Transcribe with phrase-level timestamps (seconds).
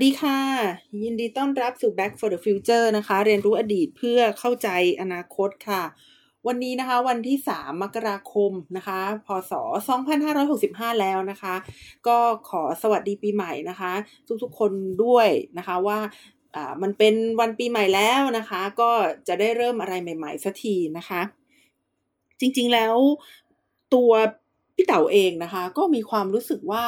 [0.00, 0.40] สวัสดีค่ะ
[1.04, 4.68] ยินดีต้อนรับสู่ Back for the Future นะคะ เรียนรู้อดีตเพื่อเข้าใจ
[5.00, 5.82] อนาคตค่ะ
[6.46, 9.52] วันนี้นะคะวันที่ 3 มกราคมนะคะ พศ
[10.26, 11.54] 2565 แล้วนะคะ
[12.06, 12.18] ก็
[12.48, 13.92] ขอสวัสดีปีใหม่นะคะ
[14.42, 14.72] ทุกๆคน
[15.04, 15.98] ด้วยนะคะว่า
[16.56, 18.90] อ่ามันเป็นวันปีใหม่แล้วนะคะ ก็
[19.28, 21.20] จะได้เริ่มอะไรใหม่ๆสักทีนะคะ
[22.40, 22.94] จริงๆแล้ว
[23.94, 24.10] ตัว
[24.74, 26.84] พี่เต๋าเองนะคะ ก็มีความรู้สึกว่า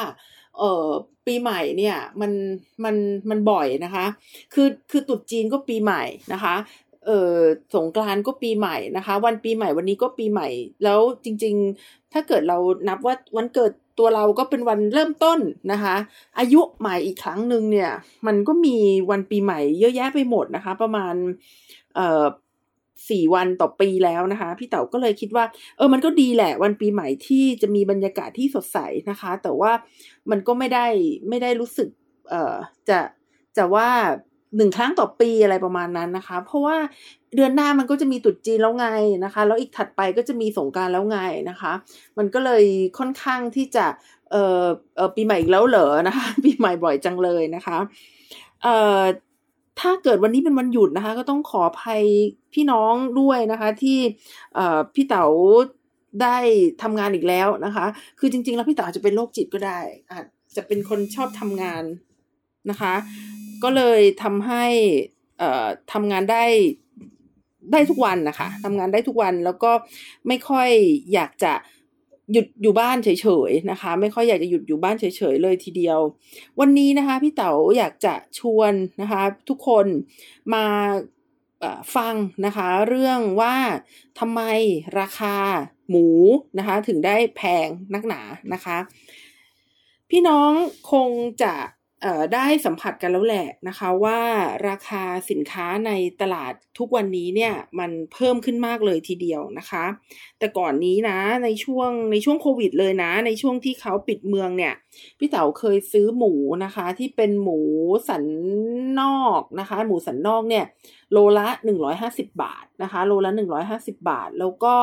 [0.57, 0.87] เอ่อ
[1.25, 2.31] ปีใหม่เนี่ยมัน
[2.83, 2.95] มัน
[3.29, 4.05] มันบ่อยนะคะ
[4.53, 6.03] คือคือตรุษจีนก็ปีใหม่
[6.33, 6.55] นะคะ
[7.05, 7.35] เออ
[7.75, 10.47] สงกรานก็ปีใหม่นะคะ วันปีใหม่วันนี้ก็ปีใหม่
[10.83, 12.57] แล้วจริง ๆ ถ้าเกิดเรา
[12.87, 15.39] นับว่าวันเกิดตัวเราก็เป็นวันเริ่มต้น
[15.71, 15.95] นะคะ
[16.39, 17.91] อายุใหม่อีกครั้งหนึ่งเนี่ย
[18.27, 18.77] มันก็มี
[19.11, 21.15] วันปีใหม่เยอะแยะไปหมดนะคะ ประมาณ
[21.95, 22.23] เอ่อ
[23.09, 25.45] สี่วันต่อปีแล้วนะคะ พี่เต๋าก็เลยคิดว่า
[25.77, 28.77] เออมันก็ดีแหละ วันปีใหม่ที่จะมีบรรยากาศที่สดใส
[29.09, 29.71] นะคะ แต่ว่า
[30.31, 30.85] มันก็ไม่ได้
[31.29, 31.89] ไม่ได้รู้สึก
[32.29, 32.55] เอ่อ
[32.89, 32.99] จะ
[33.57, 33.89] จะว่า
[34.57, 36.77] หนึ่งครั้งต่อปีอะไรประมาณนั้นนะคะ เพราะว่า
[37.35, 38.87] เดือนหน้ามันก็จะมีตรุษจีนแล้วไง
[39.25, 41.19] นะคะ แล้วอีกถัดไปก็จะมีสงการแล้วไง
[41.49, 41.73] นะคะ
[42.17, 42.63] มันก็เลย
[42.99, 43.85] ค่อนข้างที่จะ
[44.31, 47.77] เอ่อเอ่อปีใหม่อีกแล้วเหรอนะคะ ปีใหม่บ่อยจังเลยนะคะ
[48.63, 49.01] เอ่อ
[49.79, 52.03] ถ้าเกิดวันนี้เป็นวันหยุดนะคะ ก็ต้องขออภัย
[52.53, 53.99] พี่น้องด้วยนะคะ ที่
[54.95, 55.25] พี่เต๋า
[56.21, 56.37] ได้
[56.83, 57.85] ทำงานอีกแล้วนะคะ
[58.19, 59.79] คือจริง ๆ แล้วพี่เต๋าอาจจะเป็นโรคจิตก็ได้
[60.11, 60.25] อาจ
[60.57, 61.83] จะเป็นคนชอบทำงาน
[62.69, 62.93] นะคะ
[63.63, 64.65] ก็เลยทำให้
[65.93, 66.45] ทำงานได้
[67.71, 69.71] ได้ทุกวันนะคะทำงานได้ทุกวันแล้วก็
[70.27, 70.69] ไม่ค่อย
[71.13, 71.53] อยากจะ
[72.31, 73.09] หยุดอยู่บ้านเฉ
[73.49, 75.99] ยๆนะคะ ไม่ค่อยอยากจะหยุดอยู่บ้านเฉยๆเลยทีเดียว
[76.59, 79.85] วันนี้นะคะพี่เต๋าอยากจะชวนนะคะ ทุกคน
[80.53, 80.65] มา
[81.95, 83.55] ฟังนะคะ เรื่องว่า
[84.19, 84.41] ทำไม
[84.99, 85.35] ราคา
[85.89, 86.07] หมู
[86.57, 88.21] นะคะ ถึงได้แพงนักหนา
[88.53, 88.77] นะคะ
[90.09, 90.51] พี่น้อง
[90.91, 91.09] คง
[91.43, 91.53] จะ
[92.33, 94.19] ได้สัมผัสกันแล้วแหละนะคะว่า
[94.69, 95.91] ราคาสินค้าใน
[96.21, 99.85] ตลาดทุกวันนี้เนี่ยมันเพิ่มขึ้นมากเลยทีเดียวนะคะ
[100.39, 104.73] แต่ก่อนนี้นะในช่วงในช่วงโควิดเลยนะ ในช่วงที่เขาปิดเมืองเนี่ย
[105.19, 106.33] พี่เต๋าเคยซื้อหมู
[106.63, 107.59] นะคะ ที่เป็นหมู
[108.09, 108.23] สัน
[109.01, 110.65] นอกนะคะ หมูสันนอกเนี่ย
[111.11, 114.73] โลละ 150 บาทนะคะ โลละ 150 บาท แล้วก็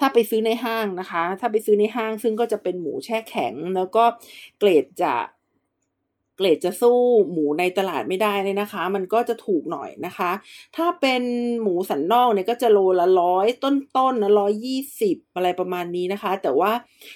[0.00, 4.04] ถ้าไปซื้อในห้างนะคะ ถ้าไปซื้อในห้างซึ่งก็จะเป็นหมูแช่แข็ง แล้วก็
[4.58, 5.14] เกรดจะ
[6.36, 6.98] เกรดจะสู้
[7.32, 10.30] หมูในตลาดไม่ได้เลยนะคะ มันก็จะถูกหน่อยนะคะ
[10.76, 11.22] ถ้าเป็น
[11.62, 16.72] หมูสันนอกเนี่ยก็จะโลละร้อยต้นๆนนะร้อยยี่สิบอะไรประมาณนี้นะคะ แต่ว่า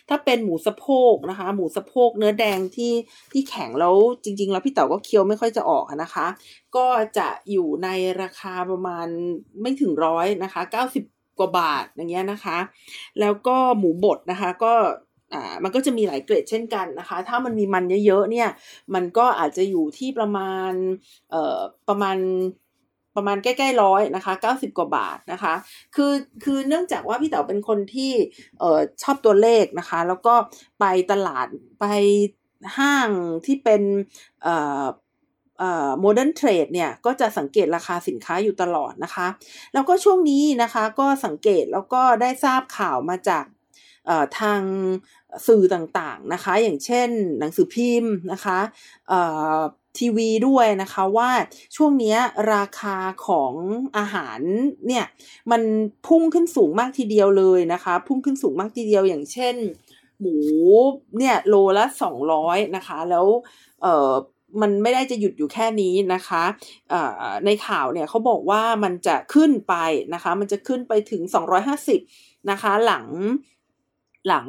[0.08, 2.92] ถ้าเป็นหมูสะโพกนะคะ หมูสะโพกเนื้อแดงที่
[3.32, 6.26] ที่แข็งแล้วจริง ๆ แล้วพี่เต๋าก็เคี้ยวไม่ค่อยจะออกนะคะ
[6.76, 6.86] ก็
[7.18, 7.88] จะอยู่ใน
[8.22, 9.06] ราคาประมาณ
[9.60, 11.04] ไม่ถึงร้อยนะคะเก้าสิบ
[11.38, 12.58] กว่าบาทอย่างเงี้ยนะคะ
[13.20, 14.74] แล้วก็หมูบดนะคะก็
[15.32, 18.48] อ่ามันก็จะมีหลายเกรดเช่นกันนะคะ ถ้ามันมีมันเยอะๆเนี่ย
[18.94, 20.72] มันก็อาจจะอยู่ที่ประมาณ
[21.30, 21.58] เอ่อ
[21.88, 22.16] ประมาณ
[23.16, 25.54] ประมาณใกล้ๆร้อยนะคะเก้าสิบกว่าบาทนะคะ
[25.94, 26.12] คือ
[26.44, 28.12] คือเนื่องจากว่าพี่เต๋าเป็นคนที่
[28.58, 30.34] เอ่อชอบตัวเลขนะคะ แล้วก็
[30.80, 31.46] ไปตลาด
[31.80, 31.84] ไป
[32.78, 33.10] ห้าง
[33.46, 33.82] ที่เป็น
[34.42, 34.84] เอ่อ
[35.58, 39.26] เอ่อ modern trade เนี่ยก็จะสังเกตราคาสินค้าอยู่ตลอดนะคะ
[39.74, 43.44] แล้วก็ช่วงนี้นะคะก็สังเกตแล้วก็ได้ทราบข่าวมาจาก
[44.40, 44.62] ทาง
[45.46, 47.08] สื่อต่างๆนะคะ อย่างเช่น
[47.40, 48.58] หนังสือพิมพ์นะคะ
[49.98, 51.30] ทีวีด้วยนะคะว่า
[51.76, 52.16] ช่วงนี้
[52.54, 52.96] ราคา
[53.26, 53.52] ของ
[53.98, 54.40] อาหาร
[54.86, 55.04] เนี่ย
[55.50, 55.62] มัน
[56.06, 59.54] พุ่งขึ้นสูงมากทีเดียวเลยนะคะ พุ่งขึ้นสูงมากทีเดียวอย่างเช่น
[60.20, 60.36] หมู
[61.18, 63.26] เนี่ยโลละสองร้อยนะคะ แล้ว
[63.82, 64.12] เอ่อ
[64.60, 66.42] มันไม่ได้จะหยุดอยู่แค่นี้นะคะ
[67.46, 69.74] ในข่าวเนี่ยเขาบอกว่ามันจะขึ้นไป
[70.14, 71.22] นะคะ มันจะขึ้นไปถึง
[71.86, 73.06] 250นะคะ หลัง
[74.26, 74.48] หลัง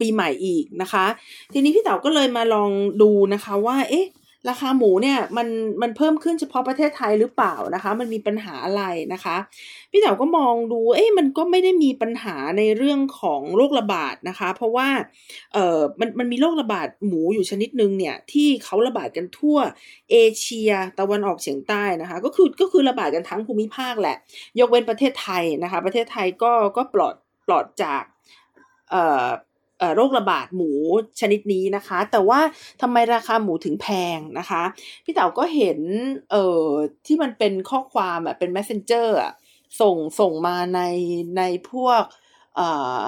[0.00, 1.06] ปีใหม่อีกนะคะ
[1.52, 2.70] ทีนี้พี่เต๋าก็เลยมาลอง
[3.02, 4.06] ดูนะคะว่า เอ๊ะ
[4.50, 5.48] ราคาหมูเนี่ยมัน
[5.82, 8.82] มันเพิ่มขึ้นเฉพาะประเทศไทยหรือเปล่านะคะ มันมีปัญหาอะไร
[9.12, 9.36] นะคะ
[9.90, 14.88] พี่เต๋าก็มองดู เอ๊ะมันก็ไม่ได้มีปัญหาในเรื่องของโรคระบาดนะคะ เพราะว่า
[15.52, 19.58] เอ่อมันมันมีโรคระบาดหมูอยู่ชนิดหนึ่งเนี่ยที่เขาระบาดกันทั่ว
[20.10, 24.16] เอเชียตะวันออกเฉียงใต้นะคะ ก็คือก็คือระบาดกันทั้งภูมิภาคแหละ
[24.58, 27.14] ยกเว้นประเทศไทยนะคะ ประเทศไทยก็ก็ปลอด
[27.46, 28.02] ปลอดจาก
[29.96, 30.70] โรคระบาดหมู
[31.20, 32.40] ชนิดนี้นะคะ แต่ว่า
[32.82, 34.62] ทำไมราคาหมูถึงแพงนะคะ
[35.04, 35.78] พี่เต๋าก็เห็น
[36.30, 36.68] เอ่อ
[37.06, 39.32] ที่มันเป็นข้อความอะเป็น messenger อะ
[39.80, 40.80] ส่งส่งมาใน
[41.38, 42.02] ในพวก
[42.56, 42.68] เอ่
[42.98, 43.00] อ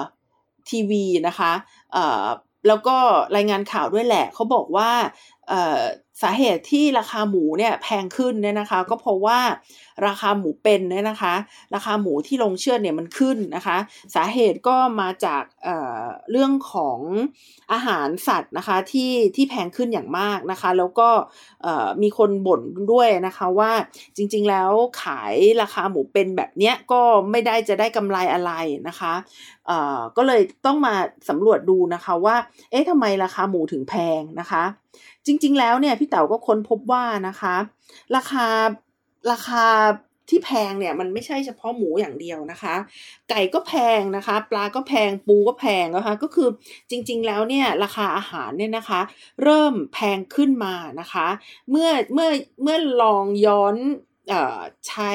[0.69, 1.53] ทีวีนะคะ
[1.93, 2.25] เอ่อ
[2.67, 2.97] แล้วก็
[3.35, 4.91] รายงานข่าวด้วยแหละ เขาบอกว่า
[5.47, 5.81] เอ่อ
[6.21, 9.39] สาเหตุที่ราคาหมูเนี่ยแพงขึ้นเนี่ยนะคะ ก็เพราะว่า
[10.07, 11.33] ราคาหมูเป็นเนี่ยนะคะ
[11.75, 13.77] ราคาหมูที่ลงเชื่อเนี่ยมันขึ้นนะคะ
[14.15, 16.99] สาเหตุก็มาจากเเรื่องของ
[17.73, 21.09] อาหารสัตว์นะคะที่ที่แพงขึ้นอย่างมากนะคะ แล้วก็
[22.01, 22.61] มีคนบ่น
[22.91, 23.71] ด้วยนะคะว่า
[24.15, 24.71] จริงๆแล้ว
[25.03, 28.51] ขายราคาหมูเป็นแบบเนี้ยก็ไม่ได้จะได้กำไรอะไร
[28.87, 29.13] นะคะ
[30.17, 30.95] ก็เลยต้องมา
[31.29, 32.35] สำรวจดูนะคะว่า
[32.71, 34.63] เอ๊ะทำไมราคาหมูถึงแพงนะคะ
[35.25, 37.55] จริง ๆ แล้วเนี่ยพี่เต๋าก็ค้นพบว่านะคะ
[38.15, 38.47] ราคา
[39.31, 39.65] ราคา
[40.29, 42.75] ที่แพงเนี่ยมันไม่ใช่เฉพาะหมูอย่างเดียวนะคะ
[43.29, 46.49] ไก่ก็แพงนะคะ ปลาก็แพงปูก็แพงนะคะ ก็คือ
[46.89, 49.01] จริงๆแล้วเนี่ยราคาอาหารเนี่ยนะคะ
[49.43, 51.27] เริ่มแพงขึ้นมานะคะ
[51.69, 52.29] เมื่อเมื่อ
[52.63, 53.75] เมื่อลองย้อน
[54.87, 55.13] ใช้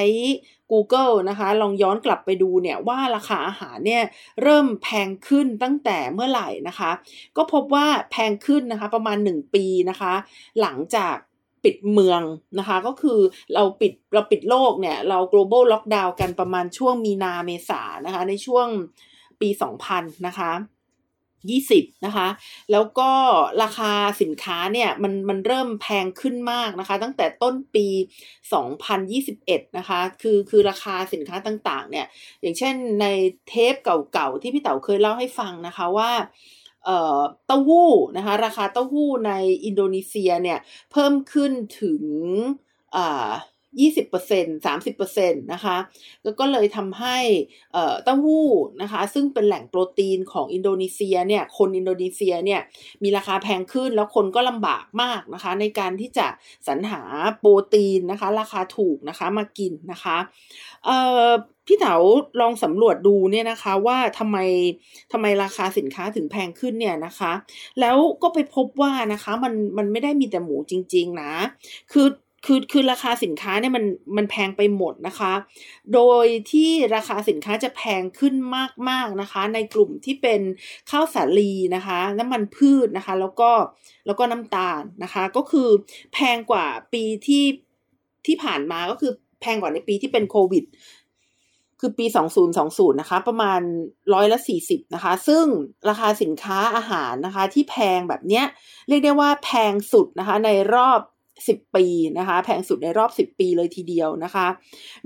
[0.71, 4.03] Google นะคะลองย้อนกลับไปดูเนี่ยว่าราคาอาหารเนี่ย
[4.43, 6.91] เริ่มแพงขึ้นตั้งแต่เมื่อไหร่นะคะ
[7.37, 10.13] ก็พบว่าแพงขึ้นนะคะประมาณ 1 ปีนะคะ
[10.61, 11.15] หลังจาก
[11.63, 12.21] ปิดเมือง
[12.59, 13.19] นะคะ ก็คือ
[13.53, 18.67] เราปิดเราปิดโลกเนี่ยเรา global lockdown กันประมาณช่วงมีนาเมษานะคะในช่วง
[19.41, 19.49] ปี
[19.87, 20.51] 2000 นะคะ
[21.49, 22.27] 20 นะคะ
[22.71, 23.09] แล้วก็
[23.63, 23.91] ราคา
[24.21, 27.87] สินค้าเนี่ยมันมันเริ่มแพงขึ้นมากนะคะ ตั้งแต่ต้นปี
[28.61, 32.05] 2021 นะคะ คือคือราคาสินค้าต่างๆ เนี่ย
[32.41, 33.05] อย่างเช่นใน
[33.47, 36.11] เทปเก่าๆ ที่พี่เต๋าเคยเล่าให้ฟังนะคะว่า
[37.47, 39.31] เต้าหู้นะคะ ราคาเต้าหู้ใน
[39.65, 40.59] อินโดนีเซียเนี่ย
[40.91, 41.51] เพิ่มขึ้น
[41.81, 42.03] ถึง
[43.79, 45.77] 20% 30%นะคะ
[46.23, 47.17] แล้วก็เลยทำให้
[48.03, 48.47] เต้าหู้
[48.81, 52.61] นะคะ ซึ่งเป็นแหล่งโปรตีนของอินโดนีเซียเนี่ยคนอินโดนีเซียเนี่ย
[53.03, 56.27] มีราคาแพงขึ้นแล้วคนก็ลำบากมากนะคะ ในการที่จะ
[56.67, 57.01] สรรหา
[57.39, 60.17] โปรตีนนะคะ ราคาถูกนะคะมากินนะคะ
[61.67, 61.95] พี่เถา
[62.41, 64.37] ลองสำรวจดูเนี่ยนะคะว่าทำไม
[65.11, 67.31] ทำไมราคาสินค้าถึงแพงขึ้นเนี่ยนะคะ
[67.79, 71.33] แล้วก็ไปพบว่านะคะมันมันไม่ได้มีแต่หมูจริง ๆ นะ
[71.91, 72.07] คือ
[72.45, 73.85] คือคือราคาสินค้าเนี่ยมัน
[74.17, 75.33] มันแพงไปหมดนะคะ
[75.93, 78.33] โดยที่ราคาสินค้าจะแพงขึ้น
[78.89, 80.41] มากๆนะคะ ในกลุ่มที่เป็น
[80.91, 83.51] ข้าวสาลีนะคะ น้ำมันพืชนะคะ แล้วก็
[84.05, 85.69] แล้วก็น้ำตาลนะคะ ก็คือ
[86.13, 87.45] แพงกว่าปีที่
[88.25, 89.11] ที่ผ่านมาก็คือ
[89.41, 90.63] แพงกว่าในปีที่เป็นโควิด
[91.79, 92.05] คือปี
[92.53, 93.61] 2020 นะคะ ประมาณ
[94.13, 95.45] ร้อยละ 40 นะคะ ซึ่ง
[95.89, 98.45] ราคาสินค้าอาหารนะคะ ที่แพงแบบเนี้ย
[98.87, 100.99] เรียกได้ว่าแพงสุดนะคะ ในรอบ
[101.47, 101.85] 10 ปี
[102.17, 104.47] นะคะ แพงสุดในรอบ 10 ปีเลยทีเดียวนะคะ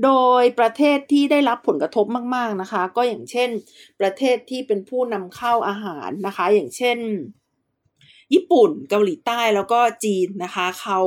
[0.03, 3.49] โดยประเทศที่ได้รับผลกระทบมากๆนะคะ ก็อย่างเช่น
[3.99, 6.99] ประเทศที่เป็นผู้นำเข้าอาหารนะคะ อย่างเช่น
[8.33, 10.99] ญี่ปุ่นเกาหลีใต้แล้วก็จีนนะคะเขา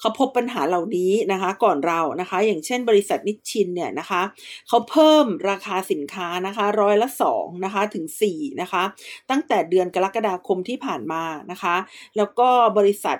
[0.00, 4.22] เขาพบปัญหาเหล่านี้นะคะก่อนเรานะคะ อย่างเช่นบริษัทนิชชินเนี่ยนะคะ
[4.68, 8.82] เขาเพิ่มราคาสินค้านะคะร้อยละสองนะคะถึงสี่นะคะ
[9.30, 11.76] ตั้งแต่เดือนกรกฎาคมที่ผ่านมานะคะ
[12.16, 13.16] แล้วก็บริษัท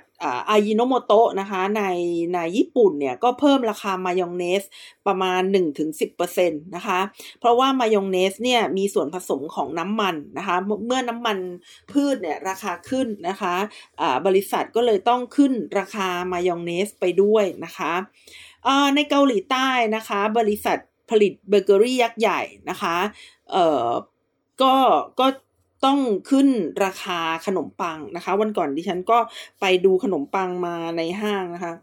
[0.48, 1.82] อายิโนโมโตะนะคะใน
[2.34, 4.62] ในญี่ปุ่นเนี่ยก็เพิ่มราคามายองเนส
[5.06, 5.40] ประมาณ
[5.98, 7.00] 1-10%นะคะ
[7.40, 10.56] เพราะว่ามายองเนสเนี่ยมีส่วนผสมของน้ำมันนะคะ
[10.86, 11.38] เมื่อน้ำมัน
[11.92, 17.92] พืชเนี่ยราคาขึ้นนะคะะบริษัทก็เลยต้องขึ้นราคามายองเนสไปด้วยนะคะ
[18.94, 20.78] ในเกาหลีใต้นะคะ บริษัท
[21.10, 22.40] ผลิตเบเกอรี่ยักษ์ใหญ่
[22.70, 22.96] นะคะ
[23.50, 23.86] เอ่อ
[24.62, 24.74] ก็
[25.20, 25.26] ก็
[25.84, 25.98] ต้อง
[26.30, 26.48] ขึ้น
[26.84, 29.18] ราคาขนมปังนะคะ วันก่อนดิฉันก็
[29.60, 31.74] ไปดูขนมปังมาในห้างนะคะ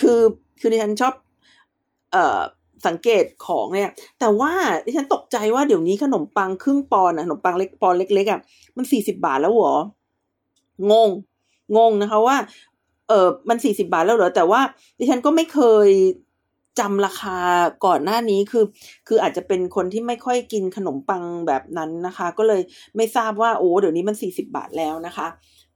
[0.00, 0.20] คือ
[0.60, 1.14] คือดิฉันชอบ
[2.12, 2.40] เอ่อ
[2.86, 4.52] สังเกตของเนี่ย แต่ว่า
[4.86, 8.40] ดิฉันตกใจว่าเดี๋ยวนี้ขนมปังครึ่งปอนด์ขนมปังเล็กปอนเล็กๆอะ
[8.76, 9.74] มันสี่สิบาทแล้วหรอ
[10.90, 11.10] งง
[11.76, 12.36] งงนะคะว่า
[13.08, 14.60] เออมันสี่สิบาทแล้วเหรอแต่ว่า
[14.98, 15.88] ดิฉันก็ไม่เคย
[16.78, 17.36] จำราคา
[17.86, 18.64] ก่อนหน้านี้คือ
[19.08, 22.62] คืออาจจะเป็นคนที่ไม่ค่อยกินขนมปังแบบนั้นนะคะ ก็เลย
[22.96, 25.26] ไม่ทราบว่าโอ้เดี๋ยวนี้มันสี่สิบาทแล้วนะคะ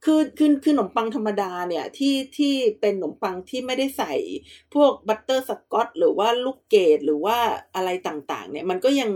[0.05, 4.13] คือคือคือขนมปังธรรมดาเนี่ยที่ที่เป็นขนมปังที่ไม่ได้ใส่
[4.73, 7.37] พวกบัตเตอร์สกอตหรือว่าลูกเกดหรือว่า
[7.75, 9.11] อะไรต่างๆ เนี่ยมันก็ยัง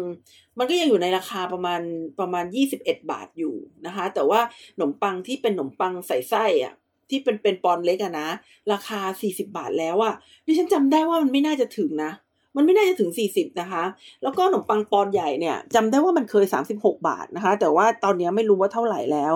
[0.57, 1.81] มันก็ยังอยู่ในราคาประมาณ
[2.19, 4.39] ประมาณยี่สิบเอ็ดบาทอยู่นะคะ แต่ว่า
[4.75, 6.73] ขนมปังที่เป็นขนมปังใส่ไส้อะ
[7.09, 8.27] ที่เป็นเป็นปอนเล็กอะนะ
[8.71, 10.13] ราคาสี่สิบาทแล้วอะ
[10.45, 12.11] ดิฉันจำได้ว่ามันไม่น่าจะถึงนะ
[12.55, 13.83] มันไม่น่าจะถึงสี่สิบนะคะ
[14.23, 19.33] แล้วก็ขนมปังปอนใหญ่เนี่ยจำได้ว่ามันเคยสามสิบหกบาทนะคะ แต่ว่าตอนนี้ไม่รู้ว่าเท่าไหร่แล้ว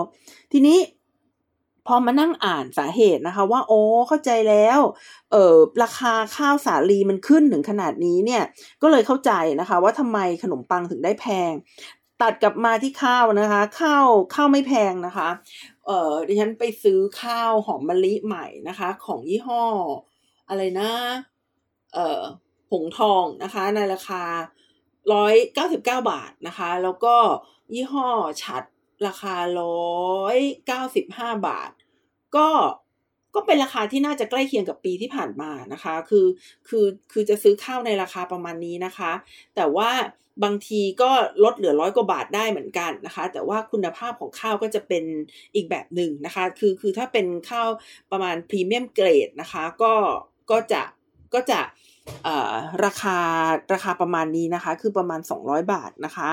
[0.52, 0.78] ทีนี้
[1.88, 4.80] พอมานั่งอ่านสาเหตุนะคะ ว่าโอ้เข้าใจแล้ว
[5.32, 8.44] เออราคาข้าวสาลีมันขึ้นถึงขนาดนี้เนี่ย
[8.82, 11.52] ก็เลยเข้าใจนะคะ ว่าทำไมขนมปังถึงได้แพง
[12.22, 15.30] ตัดกลับมาที่ข้าวนะคะ ข้าวข้าวไม่แพงนะคะ
[15.92, 19.64] ออดิฉันไปซื้อข้าวหอมมะลิใหม่นะคะ ของยี่ห้อ
[20.48, 20.92] อะไรนะ
[21.94, 22.22] เออ
[22.70, 24.24] ผงทองนะคะ ในราคา
[25.14, 27.16] ร้อยเก้าสิบเก้าบาทนะคะ แล้วก็
[27.74, 28.08] ยี่ห้อ
[28.44, 28.64] ชัด
[29.08, 29.86] ราคาร้
[30.20, 31.72] อยเก้าสิบห้าบาท
[32.36, 32.50] ก็
[33.36, 36.26] ก็เป็นราคาที่น่าจะใกล้เคียงกับปีที่ผ่านมานะคะ คือ
[36.68, 39.12] คือ คือจะซื้อข้าวในราคาประมาณนี้นะคะ
[39.56, 39.90] แต่ว่า
[40.44, 41.12] บางทีก็
[41.44, 45.04] ลดเหลือร้อยกว่าบาทได้เหมือนกันนะคะ แต่ว่าคุณภาพของข้าวก็จะเป็น
[45.56, 47.68] อีกแบบหนึ่งนะคะ คือ คือถ้าเป็นข้าว
[48.12, 49.94] ประมาณพรีเมียมเกรดนะคะ ก็
[50.52, 50.82] ก็จะ
[51.34, 51.60] ก็จะ
[52.86, 53.18] ราคา
[53.74, 56.30] ราคาประมาณนี้นะคะ คือประมาณ 200 บาทนะคะ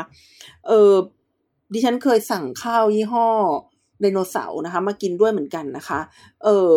[0.67, 0.95] เออ
[1.73, 3.28] ดิฉันเคยสั่งข้าวยี่ห้อ
[4.00, 6.00] ไดโนเสาร์นะคะ มากินด้วยเหมือนกันนะคะ
[6.45, 6.75] เออ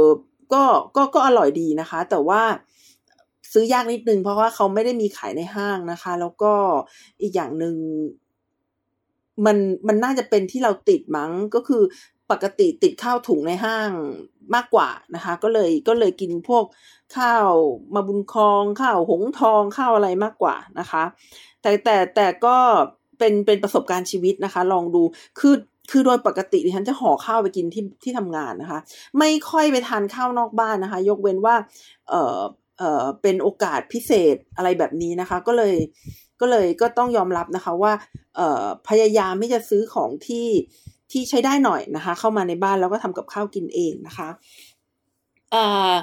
[0.54, 0.64] ก็
[0.96, 2.42] ก็ก็อร่อยดีนะคะ แต่ว่า
[3.52, 6.54] ซื้อยากนิดนึงเพราะว่าเขาไม่ได้มีขายในห้างนะคะ แล้วก็
[7.22, 7.76] อีกอย่างหนึ่ง
[9.46, 11.84] มันมันน่าจะเป็นที่เราติดมั้งก็คือ
[12.32, 13.92] ปกติติดข้าวถุงในห้าง
[14.56, 16.66] มากกว่านะคะ ก็เลยก็เลยกินพวก
[17.18, 17.50] ข้าว
[17.96, 21.04] มาบุญคอง ข้าวหงทองข้าวอะไรมากกว่านะคะ
[21.62, 22.58] แต่แต่แต่ก็
[23.18, 25.04] เป็นเป็นประสบการณ์ชีวิตนะคะ ลองดู
[25.40, 25.56] คือ
[25.92, 28.80] คือโดยปกติดิฉันจะห่อข้าวไปกินที่ที่ทำงานนะคะ
[29.20, 31.56] ไม่ค่อยไปทานข้าวนอกบ้านนะคะ ยกเว้นว่า
[32.10, 32.40] เออ
[32.80, 35.76] เออเป็นโอกาสพิเศษอะไรแบบนี้นะคะ ก็เลย
[36.42, 37.94] ก็เลยก็ต้องยอมรับนะคะว่า
[38.36, 40.48] เออพยายามไม่จะซื้อของที่
[41.12, 44.30] ที่ใช้ได้หน่อยนะคะ เข้ามาในบ้านแล้วก็ทำกับข้าวกินเองนะคะ
[45.54, 45.96] อ่า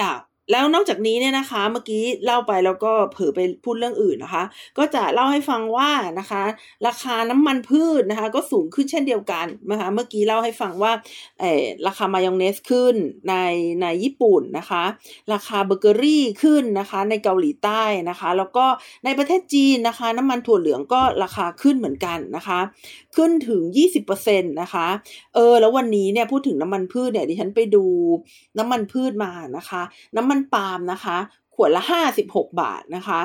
[0.00, 0.12] อ่า
[0.52, 4.44] แล้วนอกจากนี้เนี่ยนะคะ เมื่อกี้เล่าไปแล้วก็เผลอไปพูดเรื่องอื่นนะคะ
[4.78, 5.90] ก็จะเล่าให้ฟังว่า
[6.20, 6.42] นะคะ
[6.86, 10.92] ราคาน้ำมันพืชนะคะ ก็สูงขึ้นเช่นเดียวกันนะคะเมื่อกี้เล่าให้ฟังว่า
[11.40, 12.94] เออราคามายองเนสขึ้น
[13.28, 13.34] ใน
[13.82, 14.84] ในญี่ปุ่นนะคะ
[15.32, 18.64] ราคาเบเกอรี่ขึ้นนะคะในเกาหลีใต้นะคะ แล้วก็
[19.04, 22.60] ในประเทศจีนนะคะ น้ำมันถั่วเหลืองก็ราคาขึ้นเหมือนกันนะคะ
[23.16, 23.60] ขึ้นถึง
[24.06, 24.86] 20%นะคะ
[25.34, 27.84] เออแล้ววันนี้เนี่ยพูดถึงน้ำมันพืชเนี่ยดิฉันไปดู
[28.58, 29.82] น้ำมันพืชมานะคะ
[30.16, 31.16] น้ำมันปาล์มนะคะ
[31.54, 31.82] ขวดละ
[32.20, 33.20] 56 บาทนะคะ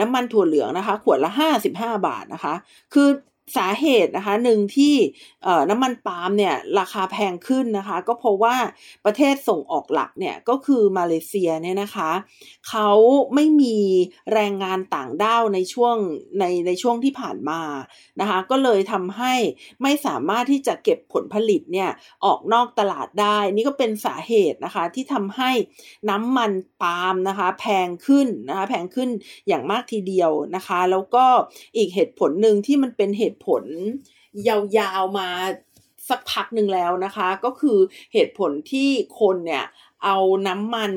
[0.00, 1.30] น้ำมันถั่วเหลืองนะคะ ขวดละ
[1.68, 2.54] 55 บาทนะคะ
[2.94, 3.08] คือ
[3.56, 4.94] สาเหตุนะคะหนึ่งที่
[5.70, 8.56] น้ำมันปาล์มเนี่ยราคาแพงขึ้นนะคะ ก็เพราะว่า
[9.04, 12.10] ประเทศส่งออกหลักเนี่ยก็คือมาเลเซียเนี่ยนะคะ
[12.68, 12.90] เขา
[13.34, 13.76] ไม่มี
[14.32, 15.96] แรงงานต่างด้าวในช่วง
[16.38, 17.60] ในในช่วงที่ผ่านมา
[18.20, 19.34] นะคะก็เลยทำให้
[19.82, 21.90] ไม่สามารถที่จะเก็บผลผลิตเนี่ย
[22.24, 25.50] ออกนอกตลาดได้ นี่ก็เป็นสาเหตุนะคะที่ทำให้
[26.10, 29.10] น้ำมันปาล์มนะคะแพงขึ้นนะคะแพงขึ้น
[29.48, 31.24] อย่างมากทีเดียวนะคะ แล้วก็
[31.76, 33.64] อีกเหตุผลหนึ่งที่มันเป็นเหตุตุผล
[34.48, 35.28] ยาวๆมา
[36.08, 37.78] สักพักหนึ่งแล้วนะคะ ก็คือ
[38.12, 38.88] เหตุผลที่
[39.20, 39.64] คนเนี่ย
[40.04, 40.16] เอา
[40.48, 40.92] น้ำมัน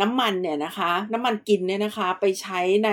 [0.00, 2.90] น้ำมันเนี่ยนะคะ น้ำมันกินเนี่ยนะคะไปใช้ใน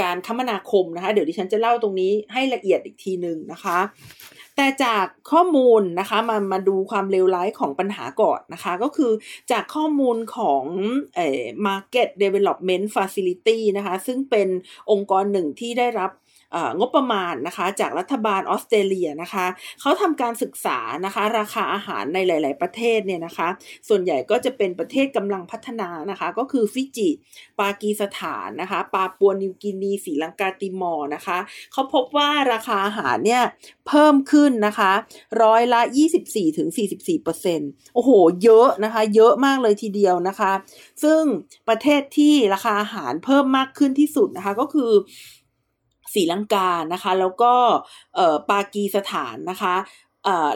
[0.00, 3.78] การคมนาคมนะคะ เดี๋ยวดิฉันจะเล่าตรงนี้ให้ละเอียดอีกทีหนึ่งนะคะ
[4.56, 9.12] แต่จากข้อมูลนะคะมามาดูความเลวร้ายของปัญหาก่อนนะคะ ก็คือ
[9.50, 10.64] จากข้อมูลของ
[11.14, 14.48] เอ่อ Market Development Facility นะคะ ซึ่งเป็น
[14.90, 16.10] องค์กรหนึ่งที่ได้รับ
[16.78, 19.46] งบประมาณนะคะ จากรัฐบาลออสเตรเลียนะคะ
[19.80, 23.48] เขาทำการศึกษานะคะ ราคาอาหารในหลาย ๆ ประเทศเนี่ยนะคะ
[23.88, 27.08] ส่วนใหญ่ก็จะเป็นประเทศกำลังพัฒนานะคะ ก็คือฟิจิ
[27.60, 31.38] ปากีสถานนะคะ ปาปัวนิวกินีสีลังกาติมอร์นะคะ
[31.72, 33.42] เขาพบว่าราคาอาหารเนี่ย
[33.88, 34.92] เพิ่มขึ้นนะคะ
[35.42, 35.80] ร้อยละ
[36.20, 38.10] 24ถึง44เปอร์เซ็นต์โอ้โห
[38.42, 40.52] เยอะนะคะ เยอะมากเลยทีเดียวนะคะ
[41.02, 41.22] ซึ่ง
[41.68, 44.92] ประเทศที่ราคาอาหารเพิ่มมากขึ้นที่สุดนะคะก็คือ
[46.14, 47.52] ศรีลังกานะคะ แล้วก็
[48.50, 49.74] ปากีสถานนะคะ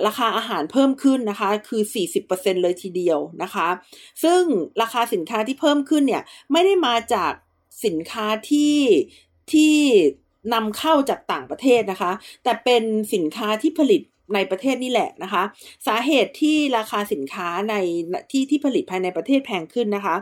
[0.07, 1.83] ราคาอาหารเพิ่มขึ้นนะคะคือ
[2.23, 3.69] 40%เลยทีเดียวนะคะ
[4.25, 4.43] ซึ่ง
[4.83, 6.23] ราคาสินค้าที่เพิ่มขึ้นเนี่ย
[6.53, 7.33] ไม่ได้มาจาก
[7.87, 8.77] สินค้าที่
[9.53, 9.75] ที่
[10.55, 12.13] นำเข้าจากต่างประเทศนะคะ
[12.45, 12.83] แต่เป็น
[13.15, 14.03] สินค้าที่ผลิต
[14.35, 15.43] ในประเทศนี่แหละนะคะ
[15.87, 17.75] สาเหตุที่ราคาสินค้าใน
[18.31, 20.17] ที่ที่ผลิตภายในประเทศแพงขึ้นนะคะ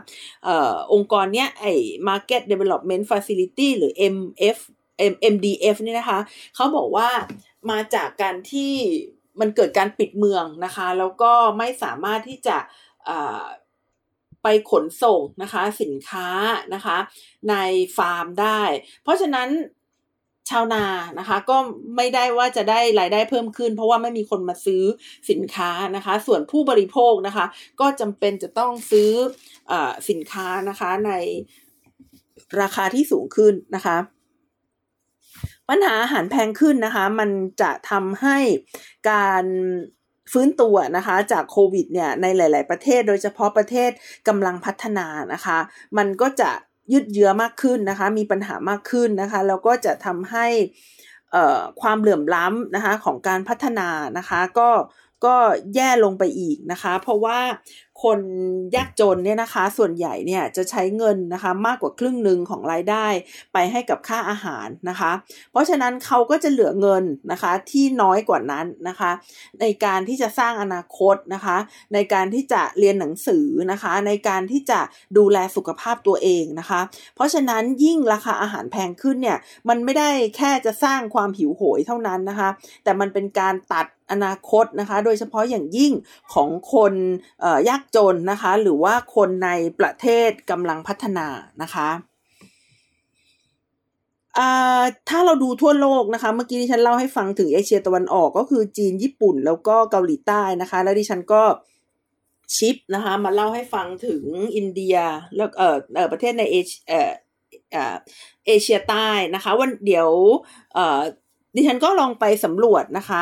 [0.47, 1.73] ออองค์กรเนี้ยไอ้
[2.07, 4.57] Market Development Facility หรือ MF
[5.33, 6.19] MDF นี่นะคะ
[6.55, 7.09] เขาบอกว่า
[7.71, 8.73] มาจากการที่
[9.39, 12.57] มันเกิดการปิดเมืองนะคะ แล้วก็ไม่สามารถที่จะ
[14.43, 16.27] ไปขนส่งนะคะสินค้า
[16.73, 16.97] นะคะ
[17.49, 17.55] ใน
[17.97, 18.61] ฟาร์มได้
[19.03, 19.49] เพราะฉะนั้น
[20.49, 20.85] ชาวนา
[21.19, 21.57] นะคะก็
[21.95, 24.83] ไม่ได้ว่าจะได้รายได้เพิ่มขึ้น เพราะว่าไม่มีคนมาซื้อ
[25.29, 27.45] สินค้านะคะ ส่วนผู้บริโภคนะคะ
[27.81, 29.11] ก็จำเป็นจะต้องซื้อ
[29.71, 29.73] อ
[30.09, 31.11] สินค้านะคะใน
[32.61, 33.97] ราคาที่สูงขึ้นนะคะ
[35.69, 37.29] ปัญหาอาหารแพงขึ้นนะคะ มัน
[37.61, 38.37] จะทำให้
[39.11, 39.45] การ
[40.31, 43.91] ฟื้นตัวนะคะจากโควิดเนี่ยในหลาย ๆ ประเทศโดยเฉพาะประเทศ
[44.27, 45.57] กำลังพัฒนานะคะ
[45.97, 46.51] มันก็จะ
[46.93, 50.47] ยืดเยื้อมากขึ้นนะคะ มีปัญหามากขึ้นนะคะแล้วก็จะทำให้
[51.81, 54.69] ความเหลื่อมล้ำนะคะของการพัฒนานะคะ ก็
[55.25, 55.35] ก็
[55.75, 57.39] แย่ลงไปอีกนะคะ เพราะว่า
[58.03, 58.19] คน
[58.75, 63.07] ยากจนเนี่ยนะคะ ส่วนใหญ่เนี่ยจะใช้เงินนะคะมากกว่าครึ่งหนึ่งของรายได้
[63.53, 65.11] ไปให้กับค่าอาหารนะคะ
[65.51, 69.11] เพราะฉะนั้นเขาก็จะเหลือเงินนะคะที่น้อยกว่านั้นนะคะ
[69.61, 71.57] ในการที่จะสร้างอนาคตนะคะ
[71.93, 74.79] ในการที่จะเรียนหนังสือนะคะ ในการที่จะ
[75.17, 76.81] ดูแลสุขภาพตัวเองนะคะ
[77.15, 79.37] เพราะฉะนั้นยิ่งราคาอาหารแพงขึ้นเนี่ย
[79.69, 82.49] มันไม่ได้แค่จะสร้างความหิวโหยเท่านั้นนะคะ
[82.83, 85.93] แต่มันเป็นการตัดอนาคตนะคะ โดยเฉพาะอย่างยิ่ง
[86.33, 86.93] ของคน
[87.69, 89.49] ยากจนนะคะ หรือว่าคนใน
[89.79, 91.27] ประเทศกำลังพัฒนา
[91.61, 91.89] นะคะ
[95.09, 101.43] ถ้าเราดูทั่วโลกนะคะ เมื่อกี้ที่ฉันเล่าให้ฟังถึงเอเชียตะวันออกก็คือจีนญี่ปุ่นแล้วก็เกาหลีใต้นะคะ แล้วดิฉันก็
[102.55, 104.23] ชิปนะคะ มาเล่าให้ฟังถึง
[104.55, 104.97] อินเดีย
[105.35, 106.55] แล้วเออเออประเทศในเอ
[106.87, 107.11] เออ
[108.45, 110.09] เอเชียใต้นะคะ วันเดี๋ยว
[110.73, 111.01] เออ
[111.55, 113.21] ดิฉันก็ลองไปสำรวจนะคะ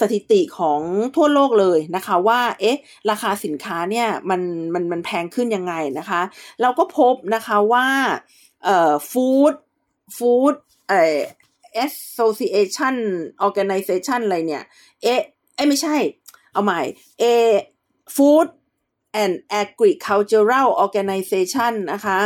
[0.00, 0.80] สถิติของ
[1.16, 2.78] ทั่วโลกเลยนะคะว่าเอ๊ะ
[3.10, 4.40] ราคาสินค้าเนี่ยมัน
[4.74, 6.20] มันมันแพงขึ้นยังไงนะคะ
[6.60, 7.86] เราก็พบนะคะว่า
[8.64, 9.54] เอ่อฟู้ด
[10.16, 10.54] ฟู้ด
[10.88, 11.18] เอ่อ
[11.86, 12.94] association
[13.46, 14.64] organization อะไรเนี่ย
[15.02, 15.20] เอ๊ะ
[15.68, 15.96] ไม่ใช่
[16.52, 16.80] เอาใหม่
[17.18, 17.24] เอ
[18.16, 18.46] food
[19.22, 22.18] and agricultural organization นะคะ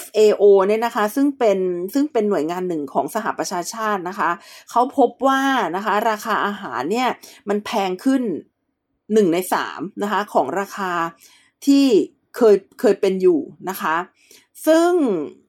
[0.00, 1.58] FAO เนี่ยนะคะซึ่งเป็น
[1.94, 4.30] ซึ่งเป็นหน่วยงานหนึ่งของสหประชาชาตินะคะ
[4.70, 5.42] เขาพบว่า
[5.76, 7.08] นะคะราคาอาหารเนี่ย
[7.48, 8.22] มันแพงขึ้น
[9.12, 10.92] หนึ่งในสามนะคะของราคา
[11.66, 11.86] ที่
[12.36, 13.96] เคยเคยเป็นอยู่นะคะ
[14.66, 14.90] ซึ่ง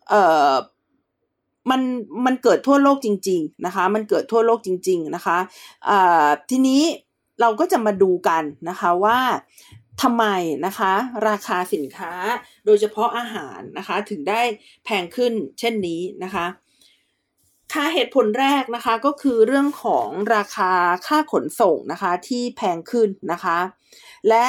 [0.10, 0.54] เอ่อ
[1.70, 1.82] มัน
[2.26, 5.38] มันเกิดทั่วโลกจริง ๆนะคะ มันเกิดทั่วโลกจริง ๆนะคะ
[6.50, 6.82] ทีนี้
[7.42, 9.20] เราก็จะมาดูกันนะคะว่า
[10.02, 10.26] ทำไม
[10.66, 10.94] นะคะ
[11.30, 12.14] ราคาสินค้า
[12.66, 14.42] โดยเฉพาะอาหารนะคะ ถึงได้
[14.86, 16.46] แพงขึ้นเช่นนี้นะคะ
[17.74, 20.72] ค่าเหตุผลแรกนะคะก็คือเรื่องของราคา
[21.08, 23.58] ค่าขนส่งนะคะที่แพงขึ้นนะคะ
[24.30, 24.46] และ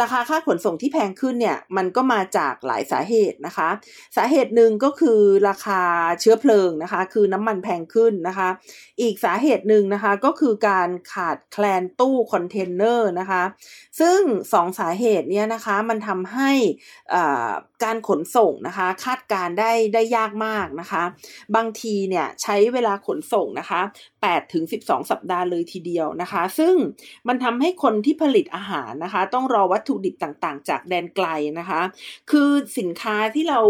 [0.00, 3.68] ราคาค่าขนส่งที่แพงขึ้นเนี่ยมันก็มาจากหลายสาเหตุนะคะ
[4.16, 5.82] สาเหตุหนึ่งก็คือราคา
[6.20, 8.48] เชื้อเพลิงนะคะ คือน้ำมันแพงขึ้นนะคะ
[9.00, 13.42] อีกสาเหตุหนึ่งนะคะก็คือการขาดแคลนตู้คอนเทนเนอร์นะคะ
[14.00, 14.20] ซึ่ง
[14.52, 16.50] สองสาเหตุเนี่ยนะคะมันทำให้
[17.14, 17.24] อ่
[17.84, 21.02] การขนส่งนะคะ คาดการได้ได้ยากมากนะคะ
[21.56, 23.80] บางทีเนี่ยใช้เวลาขนส่งนะคะ
[24.18, 26.74] 8ถึง12 สัปดาห์เลยทีเดียวนะคะ ซึ่ง
[27.28, 31.26] มันทำให้คนที่ผลิตอาหารนะคะ ต้องรอวัตถุดิบต่างๆ จากแดนไกล
[31.58, 31.80] นะคะ
[32.30, 33.60] คือสินค้าที่เรา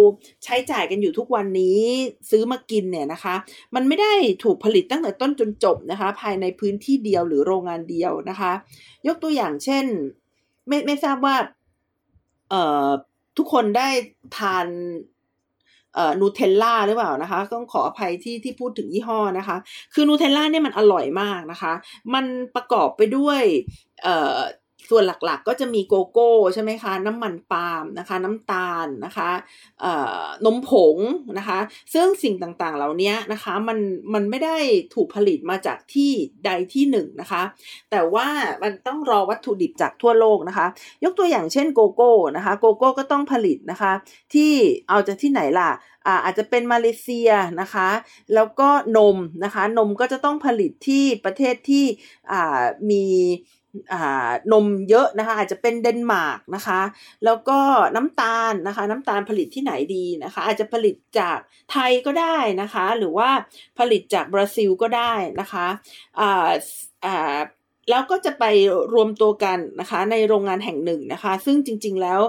[0.45, 1.81] ใช้จ่ายกันอยู่ทุกวันนี้
[2.31, 3.35] ซื้อมากินเนี่ยนะคะ
[3.75, 4.13] มันไม่ได้
[4.45, 8.53] ถูกผลิตตั้งแต่ต้นจนจบนะคะ ภายในพื้นที่เดียวหรือโรงงานเดียวนะคะ
[9.07, 9.85] ยกตัวอย่างเช่น
[10.69, 11.37] ไม่ไม่ทราบว่า
[12.51, 12.91] เอ่อ
[13.39, 13.89] ทุกคนได้
[14.37, 14.67] ทาน
[15.95, 19.57] เอ่อนูเทลล่าหรือเปล่านะคะ ต้องขออภัยที่ที่พูดถึงยี่ห้อนะคะ
[19.95, 21.73] คือนูเทลล่าเนี่ยมันอร่อยมากนะคะ
[22.15, 23.43] มันประกอบไปด้วย
[24.03, 24.39] เอ่อ
[24.91, 29.31] ส่วนหลักๆก็จะมีโกโก้ใช่ไหมคะ น้ำมันปาล์มนะคะ น้ำตาลนะคะ
[30.45, 30.97] นมผง
[31.39, 31.59] นะคะ
[31.95, 33.79] ซึ่งสิ่งต่างๆเหล่านี้นะคะมัน
[34.15, 34.57] มันไม่ได้
[34.95, 36.11] ถูกผลิตมาจากที่
[36.45, 37.43] ใดที่หนึ่งนะคะ
[37.91, 38.27] แต่ว่า
[38.63, 40.67] มันต้องรอวัตถุดิบจากทั่วโลกนะคะ
[41.05, 43.93] ยกตัวอย่างเช่นโกโก้นะคะโกโก้ก็ต้องผลิตนะคะ
[44.35, 44.53] ที่
[44.89, 45.71] เอาจากที่ไหนล่ะ
[46.25, 47.89] อาจจะเป็นมาเลเซียนะคะ
[48.35, 51.85] แล้วก็นมนะคะ นมก็จะต้องผลิตที่ประเทศที่
[52.91, 53.05] มี
[54.53, 56.81] นมเยอะนะคะ อาจจะเป็นเดนมาร์กนะคะ
[57.25, 57.59] แล้วก็
[57.97, 61.39] น้ำตาลนะคะ น้ำตาลผลิตที่ไหนดีนะคะ อาจจะผลิตจาก
[61.73, 63.31] ไทยก็ได้นะคะ หรือว่า
[63.79, 65.67] ผลิตจากบราซิลก็ได้นะคะ
[66.21, 66.51] อ่า
[67.05, 67.39] อ่า
[67.91, 68.45] แล้วก็จะไป
[68.95, 72.21] รวมตัวกันนะคะในโรงงานแห่งหนึ่งนะคะ ซึ่งจริง ๆ แล้ว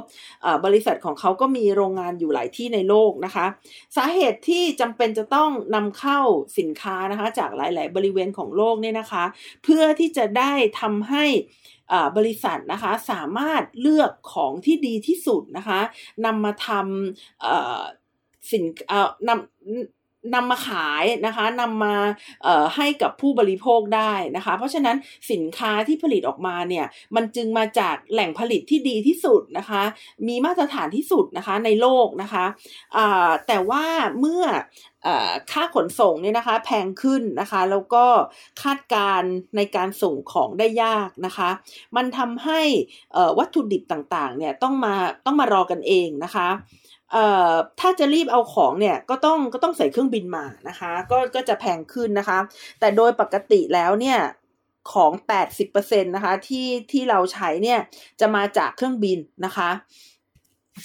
[0.66, 3.46] บริษัทของเขาก็มีโรงงานอยู่หลายที่ในโลกนะคะ
[3.98, 6.20] สาเหตุที่จำเป็นจะต้องนำเข้า
[6.60, 9.24] สินค้านะคะจากหลาย ๆ บริเวณของโลกเนี่ยนะคะ
[9.64, 11.26] เพื่อที่จะได้ทำให้
[12.18, 15.80] บริษัทนะคะสามารถเลือกของที่ดีที่สุดนะคะ
[16.26, 18.66] นำมาทำสิน
[19.28, 20.03] นำ
[20.34, 21.96] นำมาขายนะคะนำมา
[22.76, 24.96] ให้กับผู้บริโภคได้นะคะ เพราะฉะนั้น
[25.32, 29.84] สินค้าที่ผลิตออกมาเนี่ยมันจึงมาจากแหล่งผลิตที่ดีที่สุดนะคะ
[30.28, 32.46] มีมาตรฐานที่สุดนะคะในโลกนะคะ
[33.48, 33.86] แต่ว่า
[34.20, 34.44] เมื่อ
[35.52, 38.06] ค่าขนส่งเนี่ยนะคะแพงขึ้นนะคะ แล้วก็
[38.62, 39.22] คาดการ
[39.56, 41.50] ในการส่งของได้ยากนะคะ
[41.96, 42.62] มันทำให้
[43.38, 46.50] วัตถุดิบต่างๆเนี่ยต้องมาต้องมารอกันเองนะคะ
[47.14, 52.40] เอ่อถ้าจะรีบเอาของเนี่ยก็ต้องก็ต้องใส่เครื่องบินมานะคะ ก็ก็จะแพงขึ้นนะคะ
[52.80, 54.20] แต่โดยปกติแล้วเนี่ย
[54.94, 55.12] ของ
[55.64, 57.80] 80%นะคะที่ที่เราใช้เนี่ย
[58.20, 59.70] จะมาจากเครื่องบินนะคะ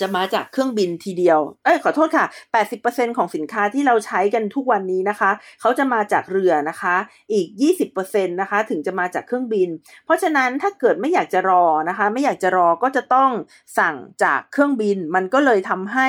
[0.00, 2.26] จะมาจากเครื่องบินทีเดียว เอ้ยขอโทษค่ะ
[2.70, 6.96] 80%ของสินค้าที่เราใช้กันทุกวันนี้นะคะ เขาจะมาจากเรือนะคะ
[7.32, 7.46] อีก
[7.90, 9.68] 20%นะคะ ถึงจะมาจากเครื่องบิน
[10.04, 13.30] เพราะฉะนั้นถ้าเกิดไม่อยากจะรอนะคะ ไม่อยากจะรอก็จะต้อง
[13.78, 16.08] สั่งจากเครื่องบิน มันก็เลยทำให้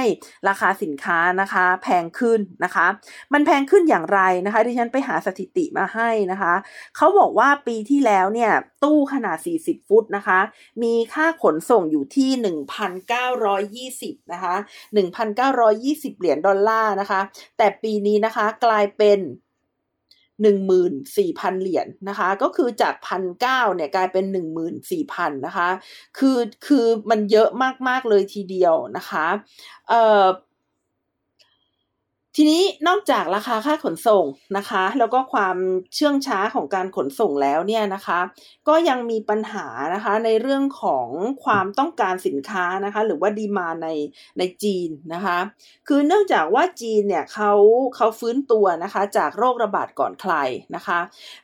[0.49, 2.87] ราคาสินค้านะคะ แพงขึ้นนะคะ
[3.33, 6.53] มันแพงขึ้นอย่างไรนะคะ ดิฉันไปหาสถิติมาให้นะคะ
[6.97, 8.51] เขาบอกว่าปีที่แล้วเนี่ย
[8.83, 10.39] ตู้ขนาด 40 ฟุตนะคะ
[10.83, 14.55] มีค่าขนส่งอยู่ที่ 1,920 นะคะ
[14.93, 17.21] 1,920 เหรียญดอลลาร์นะคะ
[17.57, 19.19] แต่ปีนี้นะคะกลายเป็น
[20.43, 25.69] 14,000เหรียญนนะคะ ก็คือจากพันเเนี่ยกลายเป็น14,000นะคะ
[26.17, 26.37] คือ
[26.67, 27.49] คือมันเยอะ
[27.87, 29.25] มากๆเลยทีเดียวนะคะ
[29.89, 30.25] เอ่อ
[32.35, 34.25] ทีนี้นอกจากราคาค่าขนส่ง
[34.57, 35.57] นะคะ แล้วก็ความ
[35.95, 38.19] เชื่องช้าของการขนส่งแล้วเนี่ยนะคะ
[38.67, 41.07] ก็ยังมีปัญหานะคะในเรื่องของ
[41.45, 43.87] ความต้องการสินค้านะคะ หรือว่าดีมาใน
[44.37, 45.37] ในจีนนะคะ
[45.87, 47.51] คือเนื่องจากว่าจีนเนี่ยเขา
[47.95, 50.33] เขาฟื้นตัวนะคะจากโรคระบาดก่อนใคร
[50.75, 50.99] นะคะ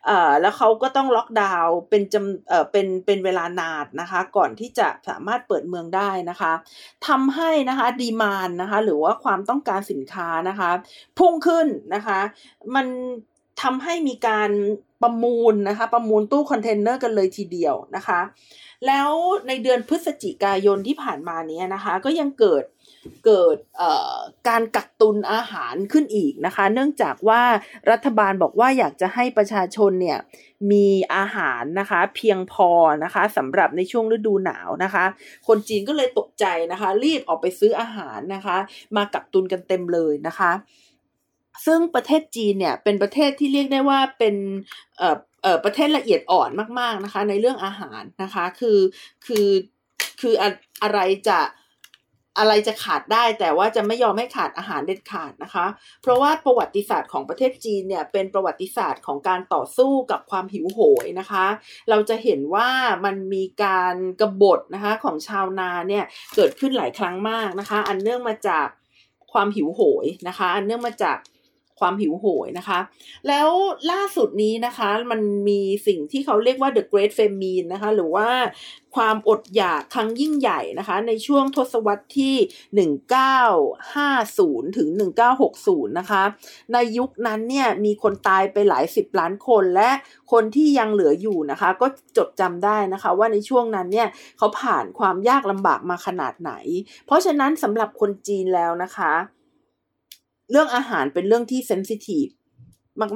[0.05, 6.53] เอ่อแล้วเขาก็ต้องล็อกดาวน์เป็นจำเอ่อเป็นเป็นเวลานานนะคะ ก่อนที่จะสามารถเปิดเมืองได้นะคะ
[7.07, 10.71] ทำให้นะคะดีมานนะคะ หรือว่าความต้องการสินค้านะคะ
[11.17, 12.19] พุ่งขึ้นนะคะ
[12.75, 12.88] มัน
[13.61, 14.51] ทำให้มีการ
[15.01, 18.19] ประมูลนะคะ ประมูลตู้คอนเทนเนอร์กันเลยทีเดียวนะคะ
[18.88, 19.09] แล้ว
[19.47, 22.63] ในเดือนพฤศจิกายนที่ผ่านมานี้นะคะ ก็ยังเกิด
[23.25, 23.57] เกิด
[24.47, 27.41] การกักตุนอาหารขึ้นอีกนะคะ เนื่องจากว่า
[27.91, 30.19] รัฐบาลบอกว่าอยากจะให้ประชาชนเนี่ย
[30.71, 32.69] มีอาหารนะคะเพียงพอ
[33.03, 35.05] นะคะสำหรับในช่วงฤดูหนาวนะคะ
[35.47, 38.57] คนจีนก็เลยตกใจนะคะ รีบออกไปซื้ออาหารนะคะ
[38.95, 40.51] มากักตุนกันเต็มเลยนะคะ
[41.65, 44.35] ซึ่งประเทศจีนเนี่ยเป็นประเทศที่เรียกได้ว่าเป็น
[45.63, 48.79] ประเทศละเอียดอ่อนมากๆนะคะ ในเรื่องอาหารนะคะ คือ
[49.25, 49.47] คือ
[50.21, 50.33] คือ
[50.83, 51.39] อะไรจะ
[52.37, 55.65] อะไรจะขาดได้แต่ว่าจะไม่ยอมให้ขาดอาหารเด็ดขาดนะคะ
[56.01, 61.45] เพราะว่าประวัติศาสตร์ของประเทศจีนเนี่ยเป็นประวัติศาสตร์ของการต่อสู้กับความหิวโหยนะคะ
[61.89, 62.69] เราจะเห็นว่า
[63.05, 66.03] มันมีการกรบฏนะคะของชาวนาเนี่ย
[66.35, 68.67] เกิดขึ้นหลายครั้งมากนะคะ อันเนื่องมาจาก
[69.33, 71.17] ความหิวโหยนะคะ อันเนื่องมาจาก
[71.79, 72.79] ความหิวโหยนะคะ
[73.27, 73.49] แล้ว
[73.91, 78.29] ล่าสุดนี้นะคะมันมีสิ่งที่เขาเรียกว่า the great famine นะคะ หรือว่า
[78.95, 82.35] ความอดอยากครั้งยิ่งใหญ่นะคะ ในช่วงทศวรรษที่
[84.65, 84.89] 1950 ถึง
[85.39, 86.23] 1960 นะคะ
[86.73, 89.89] ในยุคนั้นเนี่ยมีคนตายไปหลายสิบล้านคนและ
[90.31, 94.07] คนที่ยังเหลืออยู่นะคะ ก็จดจำได้นะคะ ว่าในช่วงนั้นเนี่ย
[94.38, 96.51] เขาผ่านความยากลำบากมาขนาดไหน
[97.05, 99.13] เพราะฉะนั้นสำหรับคนจีนแล้วนะคะ
[100.51, 102.25] เรื่องอาหารเป็นเรื่องที่เซนซิทีฟ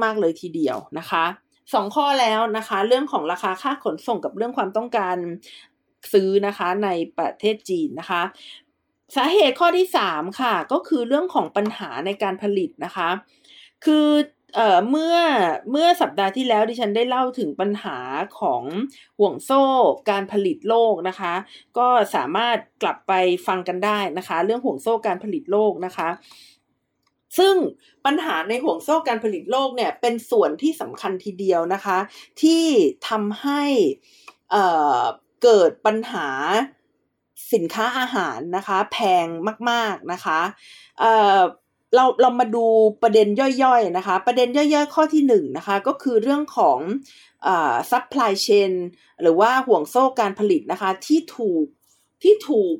[0.03, 1.25] มาก ๆ เลยทีเดียวนะคะ
[1.73, 5.17] สองข้อแล้วนะคะ เรื่องของราคาค่าขนส่งกับเรื่องความต้องการ
[6.13, 8.21] ซื้อนะคะในประเทศจีนนะคะ
[9.15, 13.09] สาเหตุข้อที่สามค่ะ ก็คือเรื่องของปัญหาในการผลิตนะคะ
[13.85, 14.07] คือ
[14.55, 15.15] เอ่อเมื่อ
[15.71, 17.97] เมื่อสัปดาห์ที่แล้วดิฉันได้เล่าถึงปัญหา
[18.39, 18.63] ของ
[19.19, 19.63] ห่วงโซ่
[20.09, 21.33] การผลิตโลกนะคะ
[21.77, 23.13] ก็สามารถกลับไป
[23.47, 26.09] ฟังกันได้นะคะ เรื่องห่วงโซ่การผลิตโลกนะคะ
[27.37, 27.55] ซึ่ง
[28.05, 31.97] ปัญหาในห่วงโซ่การผลิตโลกเนี่ยเป็นส่วนที่สำคัญทีเดียวนะคะ
[32.41, 32.63] ที่
[33.09, 33.63] ทำให้
[34.51, 36.27] เเกิดปัญหา
[37.53, 39.27] สินค้าอาหารนะคะ แพง
[39.69, 40.39] มาก ๆนะคะ
[40.99, 42.65] เราเรามาดู
[43.01, 43.27] ประเด็น
[43.63, 46.79] ย่อยๆนะคะ ประเด็นย่อยๆ ข้อที่หนึ่งนะคะก็คือเรื่องของ
[47.91, 48.71] supply chain
[49.21, 51.65] หรือว่าห่วงโซ่การผลิตนะคะที่ถูก
[52.23, 52.75] ที่ถูก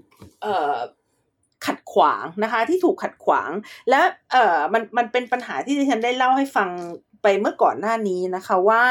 [1.66, 3.52] ขัดขวางนะคะ ที่ถูกขัดขวาง
[3.90, 6.70] และเอ่อมันมันเป็นปัญหาที่ดิฉันได้เล่าให้ฟัง
[7.24, 8.84] ไปเมื่อก่อนหน้านี้นะคะว่า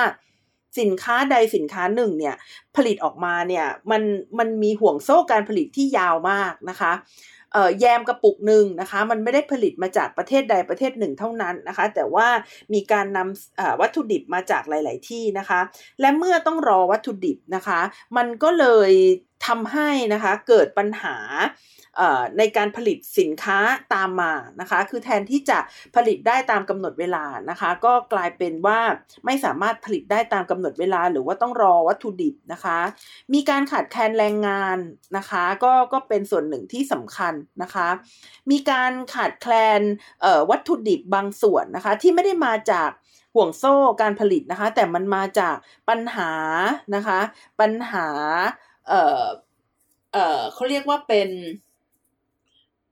[0.81, 2.35] สินค้าใดสินค้าหนึ่งเนี่ย
[2.76, 4.02] ผลิตออกมาเนี่ยมัน
[4.38, 6.92] มันมีห่วงโซ่การผลิตที่ยาวมากนะคะ
[7.52, 12.28] เอ่อแยมกระปุกหนึ่งนะคะ มันไม่ได้ผลิตมาจากประเทศใดประเทศหนึ่งเท่านั้นนะคะ แต่ว่า
[12.72, 15.61] มีการนำวัตถุดิบมาจากหลาย ๆ ที่นะคะ
[16.00, 17.81] และเมื่อต้องรอวัตถุดิบนะคะ
[18.16, 18.92] มันก็เลย
[19.46, 21.16] ทำให้นะคะเกิดปัญหา
[22.38, 23.59] ในการผลิตสินค้า
[23.94, 25.59] ตามมานะคะ คือแทนที่จะ
[25.96, 28.81] ผลิตได้ตามกำหนดเวลานะคะ ก็กลายเป็นว่า
[29.27, 32.79] ไม่สามารถผลิตได้ตามกำหนดเวลา หรือว่าต้องรอวัตถุดิบนะคะ
[33.33, 34.79] มีการขาดแคลนแรงงาน
[35.16, 37.88] นะคะ ก็ก็เป็นส่วนหนึ่งที่สำคัญนะคะ
[38.51, 39.81] มีการขาดแคลน
[40.51, 42.90] วัตถุดิบบางส่วนนะคะ ที่ไม่ได้มาจาก
[43.35, 45.57] ห่วงโซ่การผลิตนะคะ แต่มันมาจาก
[45.88, 46.31] ปัญหา
[46.94, 47.20] นะคะ
[47.61, 48.07] ปัญหา
[48.88, 49.24] เอ่อ
[50.12, 51.29] เอ่อเขาเรียกว่าเป็น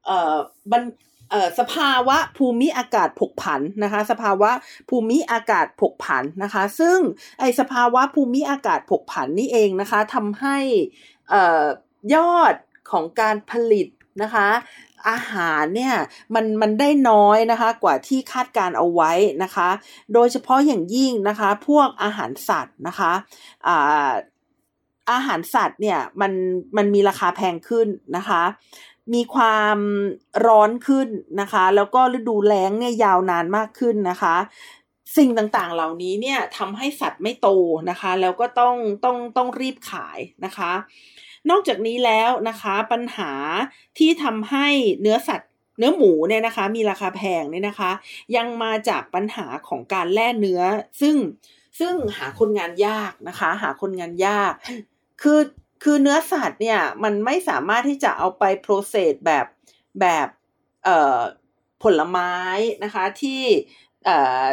[0.06, 0.37] เอ่อ
[0.70, 0.82] บัน
[1.30, 4.50] เอ่อสภาวะภูมิอากาศผกผันนะคะ สภาวะ
[4.88, 6.98] ภูมิอากาศผกผันนะคะ ซึ่ง
[7.40, 10.59] ไอสภาวะภูมิอากาศผกผันนี่เองนะคะทำให้
[11.30, 11.64] เอ่อ
[12.14, 12.54] ยอด
[12.90, 13.87] ของการผลิต
[14.22, 14.48] นะคะ
[15.09, 15.94] อาหารเนี่ย
[16.35, 19.68] มันมันได้น้อยนะคะกว่าที่คาดการเอาไว้นะคะ
[20.14, 23.12] โดยเฉพาะอย่างยิ่งนะคะ พวกอาหารสัตว์นะคะ
[25.08, 26.32] อาอาหารสัตว์เนี่ยมัน
[26.76, 28.42] มันมีราคาแพงขึ้นนะคะ
[29.14, 29.78] มีความ
[30.46, 31.08] ร้อนขึ้น
[31.40, 34.36] นะคะ แล้วก็ฤดูแล้งเนี่ยยาวนานมากขึ้นนะคะ
[35.16, 37.48] สิ่งต่างๆเหล่านี้เนี่ยทำให้สัตว์ไม่โต
[37.90, 40.72] นะคะ แล้วก็ต้องต้องต้องรีบขายนะคะ
[41.50, 43.32] นอกจากนี้แล้วนะคะปัญหา
[43.98, 44.66] ที่ทำให้
[45.00, 47.90] เนื้อสัตว์เนื้อหมูเนี่ยนะคะ มีราคาแพงเนี่ยนะคะ
[48.36, 50.62] ยังมาจากปัญหาของการแล่เนื้อ
[51.00, 51.16] ซึ่ง
[51.78, 54.52] ซึ่งหาคนงานยากนะคะ หาคนงานยาก
[55.22, 55.40] คือ
[55.83, 59.46] คือเนื้อสัตว์เนี่ยมันไม่สามารถที่จะเอาไปโปรเซสแบบ
[60.00, 60.29] แบบ
[60.85, 61.20] เอ่อ
[61.83, 62.33] ผลไม้
[62.85, 63.42] นะคะที่
[64.05, 64.44] เอ่อ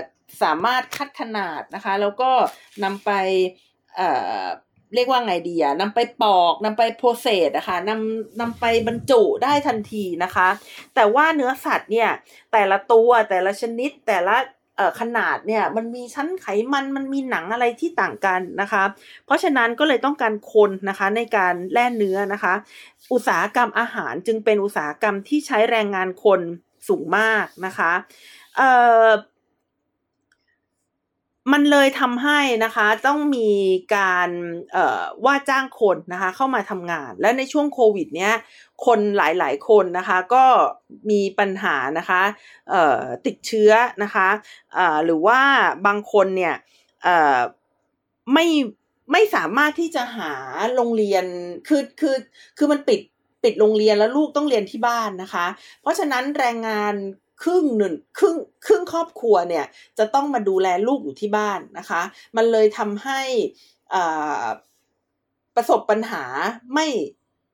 [0.43, 2.31] สามารถคัดขนาดนะคะแล้วก็
[2.83, 3.11] นำไป
[3.95, 4.09] เอ่
[4.41, 4.45] อ
[4.95, 10.49] เรียกว่าไงดีอะนำไปปอกนำไปโปรเซสนะคะนำนำไปบรรจุได้ทันทีนะคะ
[10.95, 12.09] แต่ว่าเนื้อสัตว์เนี่ย
[12.53, 14.35] แต่ละตัวแต่ละชนิดแต่ละ
[14.99, 18.83] ขนาดเนี่ยมันมีชั้นไขมันมันมีหนังอะไรที่ต่างกันนะคะ
[19.25, 22.53] เพราะฉะนั้นก็เลยต้องการคนนะคะในการแล่เนื้อนะคะ
[23.13, 26.41] อุตสาหกรรมอาหารจึงเป็นอุตสาหกรรมที่ใช้แรงงานคน
[26.87, 27.91] สูงมากนะคะ
[28.57, 28.69] เอ่
[29.05, 29.07] อ
[31.51, 33.51] มันเลยทำให้นะคะต้องมี
[33.95, 34.29] การ
[35.25, 38.33] ว่าจ้างคนนะคะเข้ามาทำงาน และในช่วงโควิดเนี้ย
[38.85, 40.45] คนหลายๆคนนะคะก็
[41.09, 42.21] มีปัญหานะคะ
[43.25, 43.71] ติดเชื้อ
[44.03, 44.27] นะคะ
[45.05, 45.39] หรือว่า
[45.87, 46.55] บางคนเนี่ย
[48.33, 48.45] ไม่
[49.11, 50.33] ไม่สามารถที่จะหา
[50.75, 51.25] โรงเรียน
[51.67, 52.15] คือคือ
[52.57, 52.99] คือมันปิด
[53.43, 55.45] ปิดโรงเรียนแล้วลูกต้องเรียนที่บ้านนะคะ
[55.81, 56.93] เพราะฉะนั้นแรงงาน
[57.43, 59.65] ครึ่งหนึ่งครึ่งครึ่งครอบครัวเนี่ย
[59.97, 62.01] จะต้องมาดูแลลูกอยู่ที่บ้านนะคะ
[62.35, 63.21] มันเลยทำให้
[65.55, 66.23] ประสบปัญหา
[66.73, 66.87] ไม่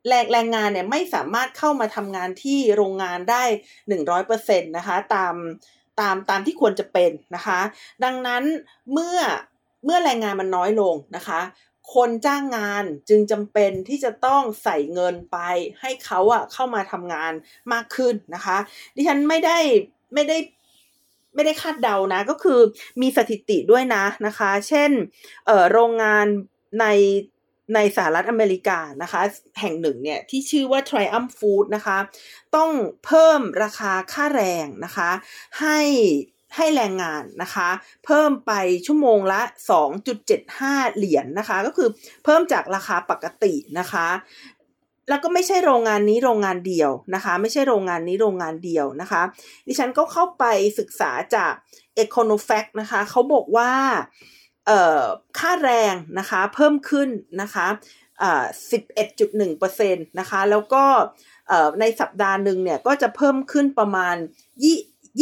[0.08, 3.44] แรงแรงงานเนี่ยไม่สามารถเข้ามาทำงานที่โรงงานได้
[3.88, 5.36] หนึ่งร้อยเปอร์เซ็นต์นะคะ ตาม
[6.00, 7.60] ตามตามที่ควรจะเป็นนะคะ
[8.04, 8.44] ดังนั้น
[8.94, 9.18] เมื่อ
[9.86, 11.40] เมื่อแรงงานมันน้อยลงนะคะ
[11.94, 15.38] คนจ้างงานจึงจำเป็นที่จะต้องใส่เงินไป
[15.82, 17.34] ให้เขาอะเข้ามาทำงาน
[17.74, 18.58] มากขึ้นนะคะ
[18.96, 19.58] ดิฉันไม่ได้
[20.14, 20.38] ไม่ได้
[21.36, 22.60] ไม่ได้คาดเดานะ ก็คือ
[23.02, 24.92] มีสถิติด้วยนะนะคะ เช่น
[25.46, 26.26] เออโรงงาน
[26.80, 26.86] ใน
[27.76, 29.22] ในสหรัฐอเมริกานะคะ
[29.60, 31.98] แห่งหนึ่งเนี่ย ที่ชื่อว่า Triumph Food นะคะ
[32.56, 32.70] ต้อง
[33.06, 35.12] เพิ่มราคาค่าแรงนะคะ
[35.60, 35.80] ให้
[36.56, 37.70] ให้แรงงานนะคะ
[38.06, 38.52] เพิ่มไป
[38.86, 39.42] ชั่วโมงละ
[40.20, 41.90] 2.75 เหรียญนนะคะ ก็คือ
[42.24, 44.08] เพิ่มจากราคาปกตินะคะ
[45.10, 49.22] แล้วก็ไม่ใช่โรงงานนี้โรงงานเดียวนะคะ ไม่ใช่โรงงานนี้โรงงานเดียวนะคะ
[49.68, 50.46] ดิฉันก็เข้าไป
[50.80, 51.54] ศึกษาจาก
[52.02, 53.72] e c o n o f a c t นะคะเขาบอกว่า
[55.40, 57.10] ค่าแรงนะคะเพิ่มขึ้น
[57.42, 57.68] นะคะ
[58.72, 60.84] 11.1%นะคะ แล้วก็
[61.80, 64.16] ในสัปดาห์หนึ่งเนี่ยก็จะเพิ่มขึ้นประมาณ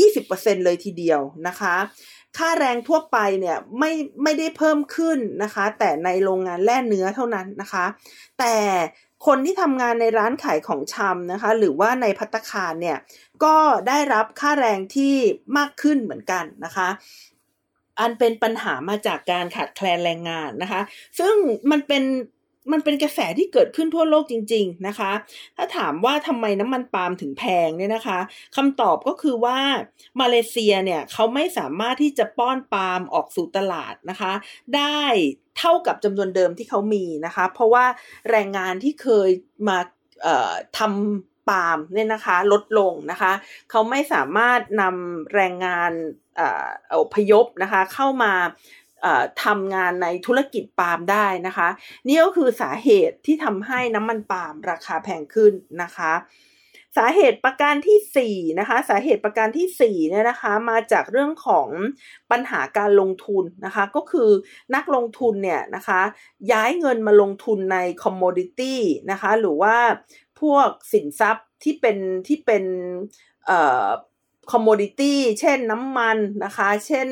[0.05, 1.75] 20%เลยทีเดียวนะคะ
[2.38, 3.91] ค่าแรงทั่วไปเนี่ยไม่
[4.23, 7.86] ไม่ได้เพิ่มขึ้นนะคะ แต่ในโรงงานแล่เนื้อเท่านั้นนะคะ
[8.39, 8.55] แต่
[9.27, 12.97] คนที่ทำงานในร้านขายของชำนะคะ หรือว่าในพัตคารเนี่ย
[13.43, 13.55] ก็
[13.88, 15.15] ได้รับค่าแรงที่
[15.57, 16.89] มากขึ้นเหมือนกันนะคะ
[17.99, 20.81] อันเป็นปัญหามาจากการขาดแคลนแรงงานนะคะ
[21.19, 21.36] ซึ่ง
[21.71, 22.03] มันเป็น
[22.71, 25.12] มันเป็นกระแสที่เกิดขึ้นทั่วโลกจริง ๆนะคะ
[25.58, 28.19] ถ้าถามว่าทำไมน้ำมันปาล์มถึงแพงเนี่ยนะคะ
[28.56, 29.58] คำตอบก็คือว่า
[30.21, 34.34] มาเลเซียเนี่ยเขาไม่สามารถที่จะป้อนปาล์มออกสู่ตลาดนะคะ
[34.75, 35.01] ได้
[35.60, 37.86] เท่ากับจำนวนเดิมที่เขามีนะคะ เพราะว่า
[38.30, 39.30] แรงงานที่เคย
[39.67, 39.77] มา
[40.77, 43.32] ทำปาล์มเนี่ยนะคะ ลดลงนะคะ
[43.69, 45.91] เขาไม่สามารถนำแรงงาน
[46.93, 48.34] อพยพนะคะ เข้ามา
[49.43, 51.67] ทำงานในธุรกิจปาล์มได้นะคะ
[52.07, 56.13] นี่ก็คือสาเหตุที่ทำให้น้ำมันปาล์มราคาแพงขึ้นนะคะ
[56.97, 61.67] สาเหตุประการที่4นะคะสาเหตุประการที่4เนี่ยนะคะมาจากเรื่องของ
[62.31, 64.29] ปัญหาการลงทุนนะคะ ก็คือ
[64.75, 66.01] นักลงทุนเนี่ยนะคะ
[66.51, 68.79] ย้ายเงินมาลงทุนในคอมมดิตี้
[69.12, 69.77] นะคะหรือว่า
[70.41, 72.63] พวกสินทรัพย์ที่เป็นที่เป็น
[74.51, 77.10] คอมมดิตี้เช่นน้ำมันนะคะ เช่น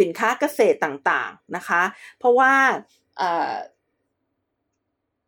[0.00, 1.82] สินค้าเกษตรต่างๆนะคะ
[2.18, 2.52] เพราะว่า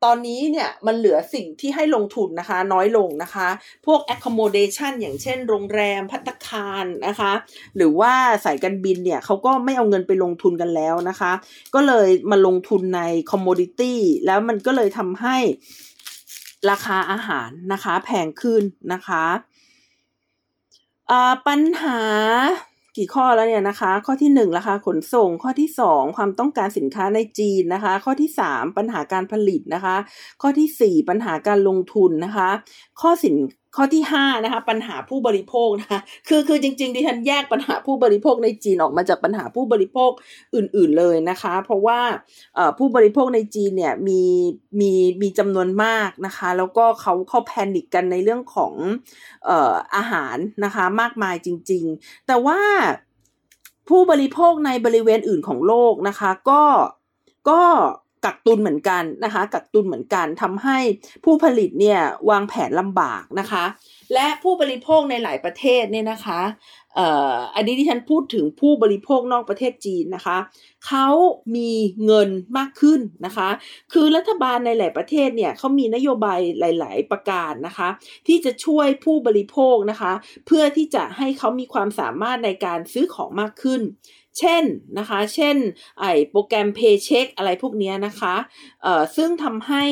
[0.05, 3.49] ตอนนี้เนี่ยมันเหลือสิ่งที่ให้ลงทุนนะคะ น้อยลงนะคะ
[3.87, 7.33] พวก accommodation อย่างเช่น โรงแรมพัตคารนะคะ
[7.77, 8.13] หรือว่า
[8.45, 11.33] สายการบินเนี่ยเขาก็ไม่เอาเงินไปลงทุนกันแล้วนะคะ
[11.75, 13.95] ก็เลยมาลงทุนใน commodity
[14.27, 15.37] แล้วมันก็เลยทำให้
[16.71, 18.63] ราคาอาหารนะคะ แพงขึ้น
[18.93, 19.25] นะคะ
[21.47, 22.01] ปัญหา
[22.99, 29.97] กี่ข้อแล้วเนี่ยนะคะ ข้อที่1ราคาขนส่ง ข้อที่ 2 ความต้องการสินค้าในจีนนะคะ ข้อที่ 3 ปัญหาการผลิตนะคะ
[30.43, 32.49] ข้อที่ 4 ปัญหาการลงทุนนะคะ
[33.01, 33.37] ข้อสิน
[33.81, 40.11] ข้อที่5นะคะปัญหาผู้บริโภคนะคะคือคือจริงๆดิฉันแยกปัญหาผู้บริโภคในจีนออกมาจากปัญหาผู้บริโภค
[40.55, 42.01] อื่น ๆเลยนะคะ เพราะว่า
[42.79, 44.23] ผู้บริโภคในจีนเนี่ยมี
[44.81, 48.73] มีมีจำนวนมากนะคะ แล้วก็เขาเข้าแพนิกกันในเรื่องของ
[49.49, 52.61] อออาหารนะคะมากมายจริง ๆ แต่ว่า
[53.89, 56.63] ผู้บริโภคในบริเวณอื่นของโลกนะคะ ก็
[57.51, 57.63] ก็
[58.25, 60.79] กักตุนเหมือนกันนะคะ กักตุนเหมือนกันทำให้
[61.25, 62.01] ผู้ผลิตเนี่ย
[62.31, 63.65] วางแผนลำบากนะคะ
[64.15, 66.41] และผู้บริโภคในหลายประเทศเนี่ยนะคะ
[66.95, 70.39] เอ่ออันนี้ที่ฉันพูดถึงผู้บริโภคนอกประเทศจีนนะคะ
[70.87, 71.07] เขา
[71.57, 71.71] มี
[72.05, 72.29] เงิน
[72.59, 73.49] มากขึ้นนะคะ
[73.93, 77.89] คือรัฐบาลในหลายประเทศเนี่ยเขามีนโยบายหลาย ๆ ประการนะคะ
[78.27, 80.13] ที่จะช่วยผู้บริโภคนะคะ
[80.47, 83.81] เพื่อที่จะให้เขามีความสามารถในการซื้อของมากขึ้น
[84.39, 84.65] เช่น
[84.99, 85.57] นะคะ เช่น
[86.01, 88.35] ไอโปรแกรม Paycheck อะไรพวกนี้นะคะ
[88.83, 89.85] เอ่อซึ่งทำให้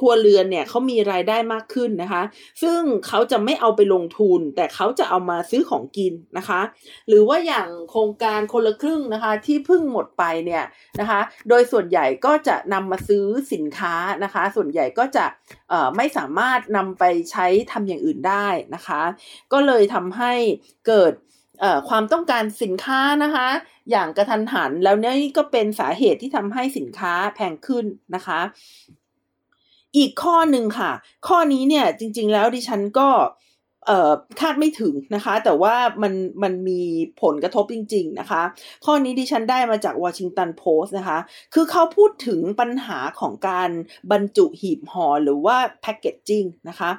[0.00, 2.22] ครัวเรือนเนี่ยเขามีรายได้มากขึ้นนะคะ
[2.62, 6.60] ซึ่งเขาจะไม่เอาไปลงทุน แต่เขาจะเอามาซื้อของกินนะคะ
[7.08, 10.64] หรือว่าอย่างโครงการคนละครึ่งนะคะที่เพิ่งหมดไปเนี่ย
[11.00, 13.94] นะคะ โดยส่วนใหญ่ก็จะนำมาซื้อสินค้า
[14.24, 15.26] นะคะ ส่วนใหญ่ก็จะ
[15.96, 19.00] ไม่สามารถนำไปใช้ทำอย่างอื่นได้นะคะ
[19.52, 20.32] ก็เลยทำให้
[20.88, 21.12] เกิด
[21.88, 23.48] ความต้องการสินค้านะคะ
[23.90, 28.40] อย่างกระทันหันแล้วนี่ก็เป็นสาเหตุที่ทำให้สินค้าแพงขึ้นนะคะ
[29.96, 30.92] อีกข้อหนึ่งค่ะ
[31.28, 33.08] ข้อนี้เนี่ยจริง ๆ แล้วดิฉันก็
[34.40, 36.82] คาดไม่ถึงนะคะ แต่ว่ามันมันมี
[37.22, 38.42] ผลกระทบจริง ๆ นะคะ
[38.84, 41.18] ข้อนี้ดิฉันได้มาจากวอชิงตันโพสต์นะคะ
[41.54, 43.70] คือเขาพูดถึงปัญหาของการ
[44.12, 46.90] บรรจุหีบห่อหรือว่าแพคเกจจิ้งนะคะ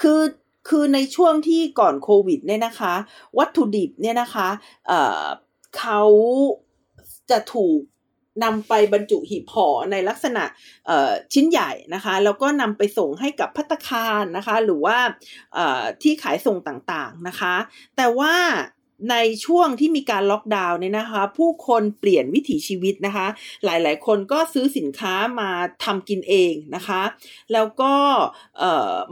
[0.00, 0.20] คือ
[0.68, 2.94] คือในช่วงที่ก่อนโควิดเนี่ยนะคะ
[3.38, 4.48] วัตถุดิบเนี่ยนะคะ
[4.86, 6.02] เเขา
[7.30, 7.80] จะถูก
[8.44, 10.44] นำไปบรรจุหีบห่อในลักษณะ
[11.32, 14.98] ชิ้นใหญ่นะคะ แล้วก็นำไปส่งให้กับพัตคารนะคะ หรือว่า
[16.02, 17.54] ที่ขายส่งต่างๆนะคะ
[17.96, 18.34] แต่ว่า
[19.10, 23.26] ในช่วงที่มีการล็อกดาวน์เนี่ยนะคะ ผู้คนเปลี่ยนวิถีชีวิตนะคะ
[23.64, 25.50] หลายๆ คนก็ซื้อสินค้ามา
[25.84, 27.02] ทำกินเองนะคะ
[27.52, 27.94] แล้วก็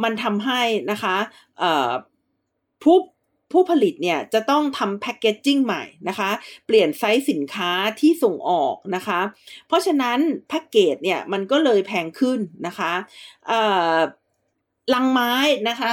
[0.03, 1.17] มันทำให้นะคะ
[2.83, 2.99] ผู้
[3.55, 6.31] ผู้ผลิตเนี่ยจะต้องทำแพคเกจจิ้งใหม่นะคะ
[6.67, 9.21] เปลี่ยนไซส์สินค้าที่ส่งออกนะคะ
[9.67, 12.93] เพราะฉะนั้นแพ็กเกจเนี่ยมันก็เลยแพงขึ้นนะคะ
[14.95, 15.33] ลังไม้
[15.69, 15.93] นะคะ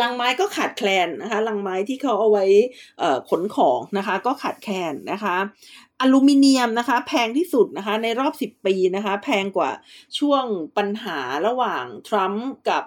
[0.00, 2.46] ลังไม้ก็ขาดแคลนนะคะลังไม้ที่เขาเอาไว้
[3.30, 5.36] ขนของนะคะ ก็ขาดแคลนนะคะ
[6.00, 9.70] อลูมิเนียมนะคะ แพงที่สุดนะคะในรอบ 10 ปีนะคะ แพงกว่า
[10.18, 10.44] ช่วง
[10.76, 12.84] ปัญหาระหว่างทรัมป์กับ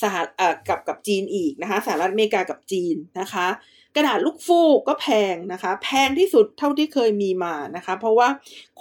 [0.00, 3.46] สหเอ่อกับกับจีนอีกนะคะสหรัฐอเมริกากับจีนนะคะ
[3.96, 8.28] กระดาษลูกฟูกก็แพงนะคะ แพงที่สุดเท่าที่เคยมีมานะคะ เพราะว่า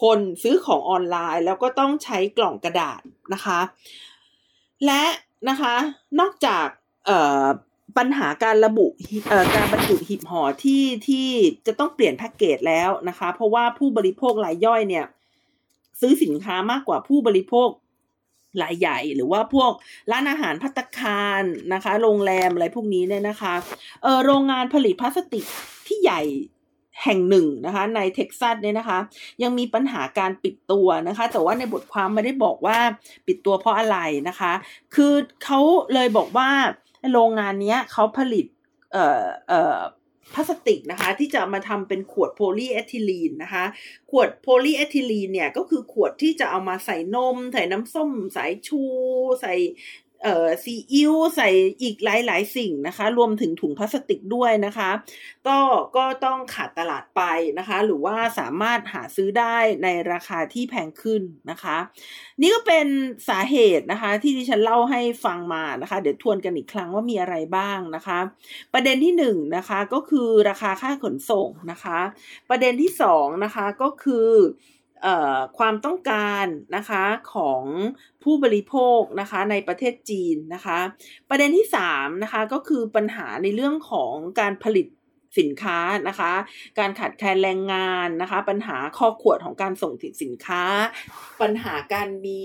[0.01, 3.01] คนซื้อของออนไลน์แล้วก็ต้องใช้กล่องกระดาษ
[3.33, 3.59] นะคะ
[4.85, 5.03] และ
[5.49, 5.75] นะคะ
[6.19, 6.67] นอกจาก
[7.97, 8.87] ปัญหาการระบุ
[9.55, 11.29] การบรรจุหีบห่อที่ที่
[11.67, 15.05] จะต้องเปลี่ยนแพ็กเกจแล้วนะคะ เพราะว่าผู้บริโภครายย่อยเนี่ย
[16.01, 17.69] ซื้อสินค้ามากกว่าผู้บริโภค
[18.61, 19.71] รายใหญ่ หรือว่าพวก
[20.11, 23.53] ร้านอาหารพัตคารนะคะ โรงแรมอะไรพวกนี้เนี่ยนะคะ
[24.03, 25.45] เออโรงงานผลิตพลาสติก
[25.87, 26.21] ที่ใหญ่
[27.03, 28.99] แห่งหนึ่งนะคะ ในเท็กซัสเนี่ยนะคะ
[29.43, 32.77] ยังมีปัญหาการปิดตัวนะคะ แต่ว่าในบทความไม่ได้บอกว่า
[33.27, 34.53] ปิดตัวเพราะอะไรนะคะ
[34.95, 35.13] คือ
[35.43, 35.59] เขา
[35.93, 36.49] เลยบอกว่า
[37.11, 38.45] โรงงานนี้เขาผลิต
[38.93, 39.79] เอ่อเอ่อ
[40.33, 43.65] พลาสติกนะคะที่จะมาทำเป็นขวดโพลีเอทิลีนนะคะ
[44.11, 48.81] ขวดโพลีเอทิลีนเนี่ยก็คือขวดที่จะเอามาใส่นม ใส่น้ำส้มสายชู
[49.41, 49.53] ใส่
[50.23, 51.49] เอ่อซีอิ๊วใส่
[51.81, 54.89] อีกหลาย ๆ สิ่งนะคะ รวมถึงถุงพลาสติกด้วยนะคะ
[55.47, 55.59] ก็
[55.97, 57.21] ก็ต้องขาดตลาดไป
[57.59, 61.77] นะคะ หรือว่าสามารถหาซื้อได้ในราคาที่แพงขึ้นนะคะ
[62.41, 62.87] นี่ก็เป็น
[63.29, 68.19] สาเหตุนะคะ ที่ดิฉันเล่าให้ฟังมานะคะ เดี๋ยวทวนกันอีกครั้งว่ามีอะไรบ้างนะคะ
[68.73, 69.23] ประเด็นที่1น
[69.57, 71.99] นะคะก็คือราคาค่าขนส่งนะคะ
[72.49, 74.29] ประเด็นที่2นะคะก็คือ
[75.57, 77.63] ความต้องการนะคะของ
[78.23, 80.79] ผู้บริโภคนะคะในประเทศจีนนะคะ
[81.29, 84.87] ประเด็นที่3นะคะก็คือปัญหาในเรื่องของการผลิต
[85.39, 86.31] สินค้านะคะ
[86.79, 90.63] การขาดแคลนแรงงานนะคะ ปัญหาคอขวดของการส่งสินค้า
[91.41, 92.41] ปัญหาการมี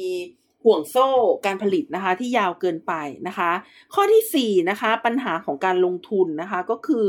[0.65, 1.09] ห่วงโซ่
[1.47, 2.93] การผลิตนะคะที่ยาวเกินไป
[3.29, 3.51] นะคะ
[3.95, 7.07] ข้อที่4นะคะปัญหาของการลงทุนนะคะก็คือ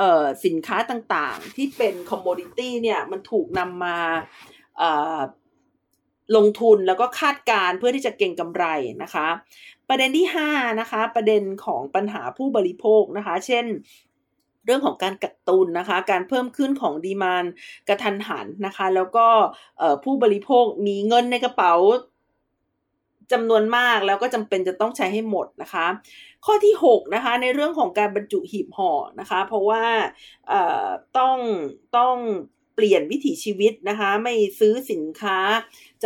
[0.00, 3.98] เอ่อสินค้าต่างๆที่เป็น commodity เนี่ยมันถูกนำมา
[6.36, 8.64] ลงทุนแล้วก็คาดการเพื่อที่จะเก็งกำไร
[9.02, 9.28] นะคะ
[9.88, 13.64] ประเด็นที่5นะคะประเด็นของปัญหาผู้บริโภคนะคะ เช่น
[14.64, 17.44] เรื่องของการกักตุนนะคะ การเพิ่มขึ้นของดีมาน
[17.88, 19.26] กระทันหันนะคะ แล้วก็
[20.04, 21.74] ผู้บริโภคมีเงินในกระเป๋า
[23.32, 25.86] จำนวนมากแล้วก็จำเป็นจะต้องใช้ให้หมดนะคะ
[26.44, 29.84] ข้อที่6นะคะในเรื่องของการบรรจุหีบห่อนะคะ เพราะว่า
[31.18, 31.38] ต้อง
[31.96, 32.16] ต้อง
[32.80, 35.38] ปลี่ยนวิถีชีวิตนะคะ ไม่ซื้อสินค้า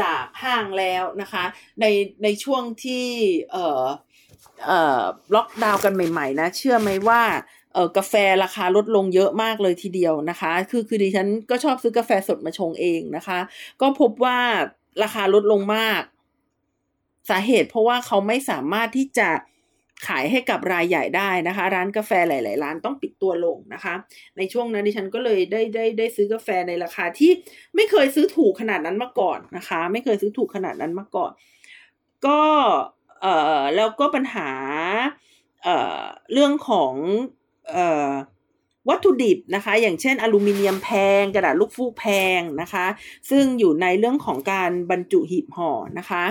[0.01, 1.45] จากห้างแล้วนะคะ
[1.81, 1.87] ใน
[2.23, 3.07] ในช่วงที่
[3.53, 3.85] เอ่อ
[4.67, 5.03] เอ่อ
[5.35, 7.23] ล็อกดาวน์กันใหม่ๆนะเชื่อไหมว่า
[7.73, 8.15] เออกาแฟ
[8.45, 13.39] ราคาลดลงเยอะมากเลยทีเดียวนะคะ คือคือดิฉันก็ชอบซื้อกาแฟสดมาชงเองนะคะ
[13.81, 14.39] ก็พบว่า
[15.03, 16.03] ราคาลดลงมาก
[17.31, 19.29] สาเหตุเพราะว่าเขาไม่สามารถที่จะ
[20.09, 23.95] ขายให้กับรายใหญ่ได้นะคะ ร้านกาแฟหลาย ๆ ร้านต้องปิดตัวลงนะคะ
[24.39, 27.31] ในช่วงนั้นดิฉันก็เลยได้ได้ได้ซื้อกาแฟในราคาที่
[27.75, 31.33] ไม่เคยซื้อถูกขนาดนั้นมาก่อนนะคะ ไม่เคยซื้อถูกขนาดนั้นมาก่อน
[32.27, 32.41] ก็
[33.21, 34.51] เอ่อแล้วก็ปัญหา
[35.65, 36.95] เอ่อเรื่องของ
[38.89, 42.07] วัตถุดิบนะคะ อย่างเช่น อลูมิเนียมแพง กระดาษลูกฟูกแพ
[42.39, 42.87] งนะคะ
[43.31, 46.25] ซึ่งอยู่ในเรื่องของการบรรจุหีบห่อนะคะ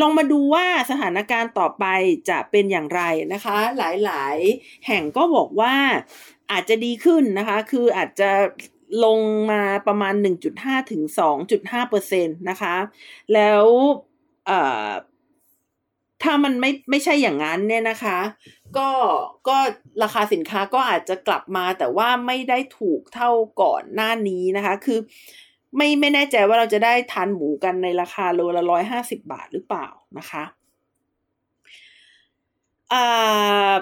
[0.00, 1.84] ลองมาดูว่าสถานการณ์ต่อไป
[2.28, 5.74] จะเป็นอย่างไรนะคะ หลายๆ แห่งก็บอกว่า
[6.52, 8.30] อาจจะดีขึ้นนะคะ คืออาจจะ
[9.04, 9.20] ลง
[9.50, 10.14] มาประมาณ
[10.52, 11.02] 1.5 ถึง
[11.46, 12.76] 2.5เปอร์เซ็นต์นะคะ
[13.34, 13.64] แล้ว
[16.22, 18.18] ถ้ามันไม่ไม่ใช่อย่างนั้นเนี่ยนะคะ
[18.78, 18.90] ก็
[19.48, 19.56] ก็
[20.02, 23.30] ราคาสินค้าก็อาจจะกลับมาแต่ว่าไม่ได้ถูกเท่า
[23.62, 24.98] ก่อนหน้านี้นะคะ คือ
[25.76, 29.86] ไม่ไม่แน่ใจว่าเราจะได้ทานหมูกันในราคาโลละร้อยห้าสิบบาทหรือเปล่า
[30.18, 30.44] นะคะ
[32.92, 33.76] อ่า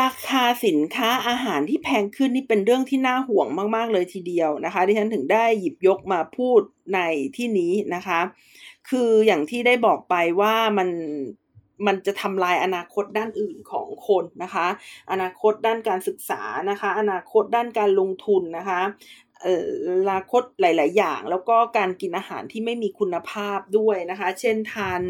[0.00, 3.46] ราคาสินค้าอาหารที่แพงขึ้นนี่เป็นเรื่องที่น่าห่วง
[3.76, 6.60] มาก ๆ เลยทีเดียวนะคะ ที่ฉันถึงได้หยิบยกมาพูด
[6.94, 7.00] ใน
[7.36, 8.20] ที่นี้นะคะ
[8.88, 10.88] คืออย่างที่ได้บอกไปว่ามัน
[11.86, 14.66] มันจะทำลายอนาคตด้านอื่นของคนนะคะ
[15.10, 18.80] อนาคตด้านการศึกษานะคะ อนาคตด้านการลงทุนนะคะ
[19.46, 19.48] อ
[20.10, 25.00] นาคตหลาย ๆ อย่าง แล้วก็การกินอาหารที่ไม่มีคุณภาพด้วยนะคะ เช่นทาน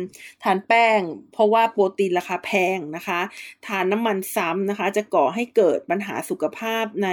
[0.43, 1.01] ทานแป้ง
[1.33, 3.21] เพราะว่าโปรตีนราคาแพงนะคะ
[3.67, 7.09] ทานน้ำมันซ้ำนะคะ จะก่อให้เกิดปัญหาสุขภาพใน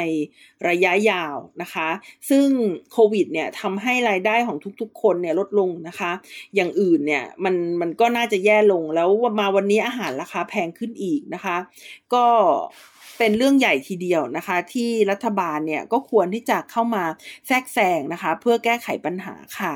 [0.69, 1.89] ระยะยาวนะคะ
[2.29, 2.47] ซึ่ง
[2.91, 6.11] โควิดเนี่ยทำให้รายได้ของทุก ๆ คนเนี่ยลดลงนะคะ
[6.55, 9.09] อย่างอื่นเนี่ยมันมันก็น่าจะแย่ลงแล้ว
[9.39, 11.57] มาวันนี้อาหารราคาแพงขึ้นอีกนะคะ
[12.13, 12.25] ก็
[13.17, 17.03] เป็นเรื่องใหญ่ทีเดียวนะคะ ที่รัฐบาลเนี่ยก็ควรที่จะเข้ามา
[17.47, 19.73] แทรกแซงนะคะ เพื่อแก้ไขปัญหาค่ะ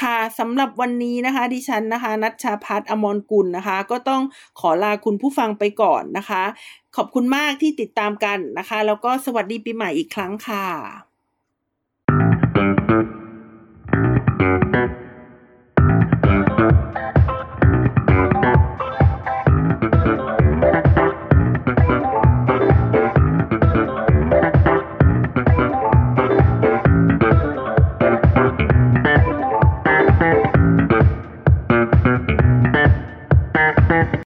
[0.00, 4.22] ค่ะสำหรับวันนี้นะคะ ดิฉันนะคะ นัชชาพัฒอมรกุลนะคะ ก็ต้อง
[4.60, 6.42] ขอลาคุณผู้ฟังไปก่อนนะคะ
[6.96, 10.66] ขอบคุณมากที่ติดตามกันนะคะ แล้วก็สวัสดีปีใหม่อีกครั้งค่ะ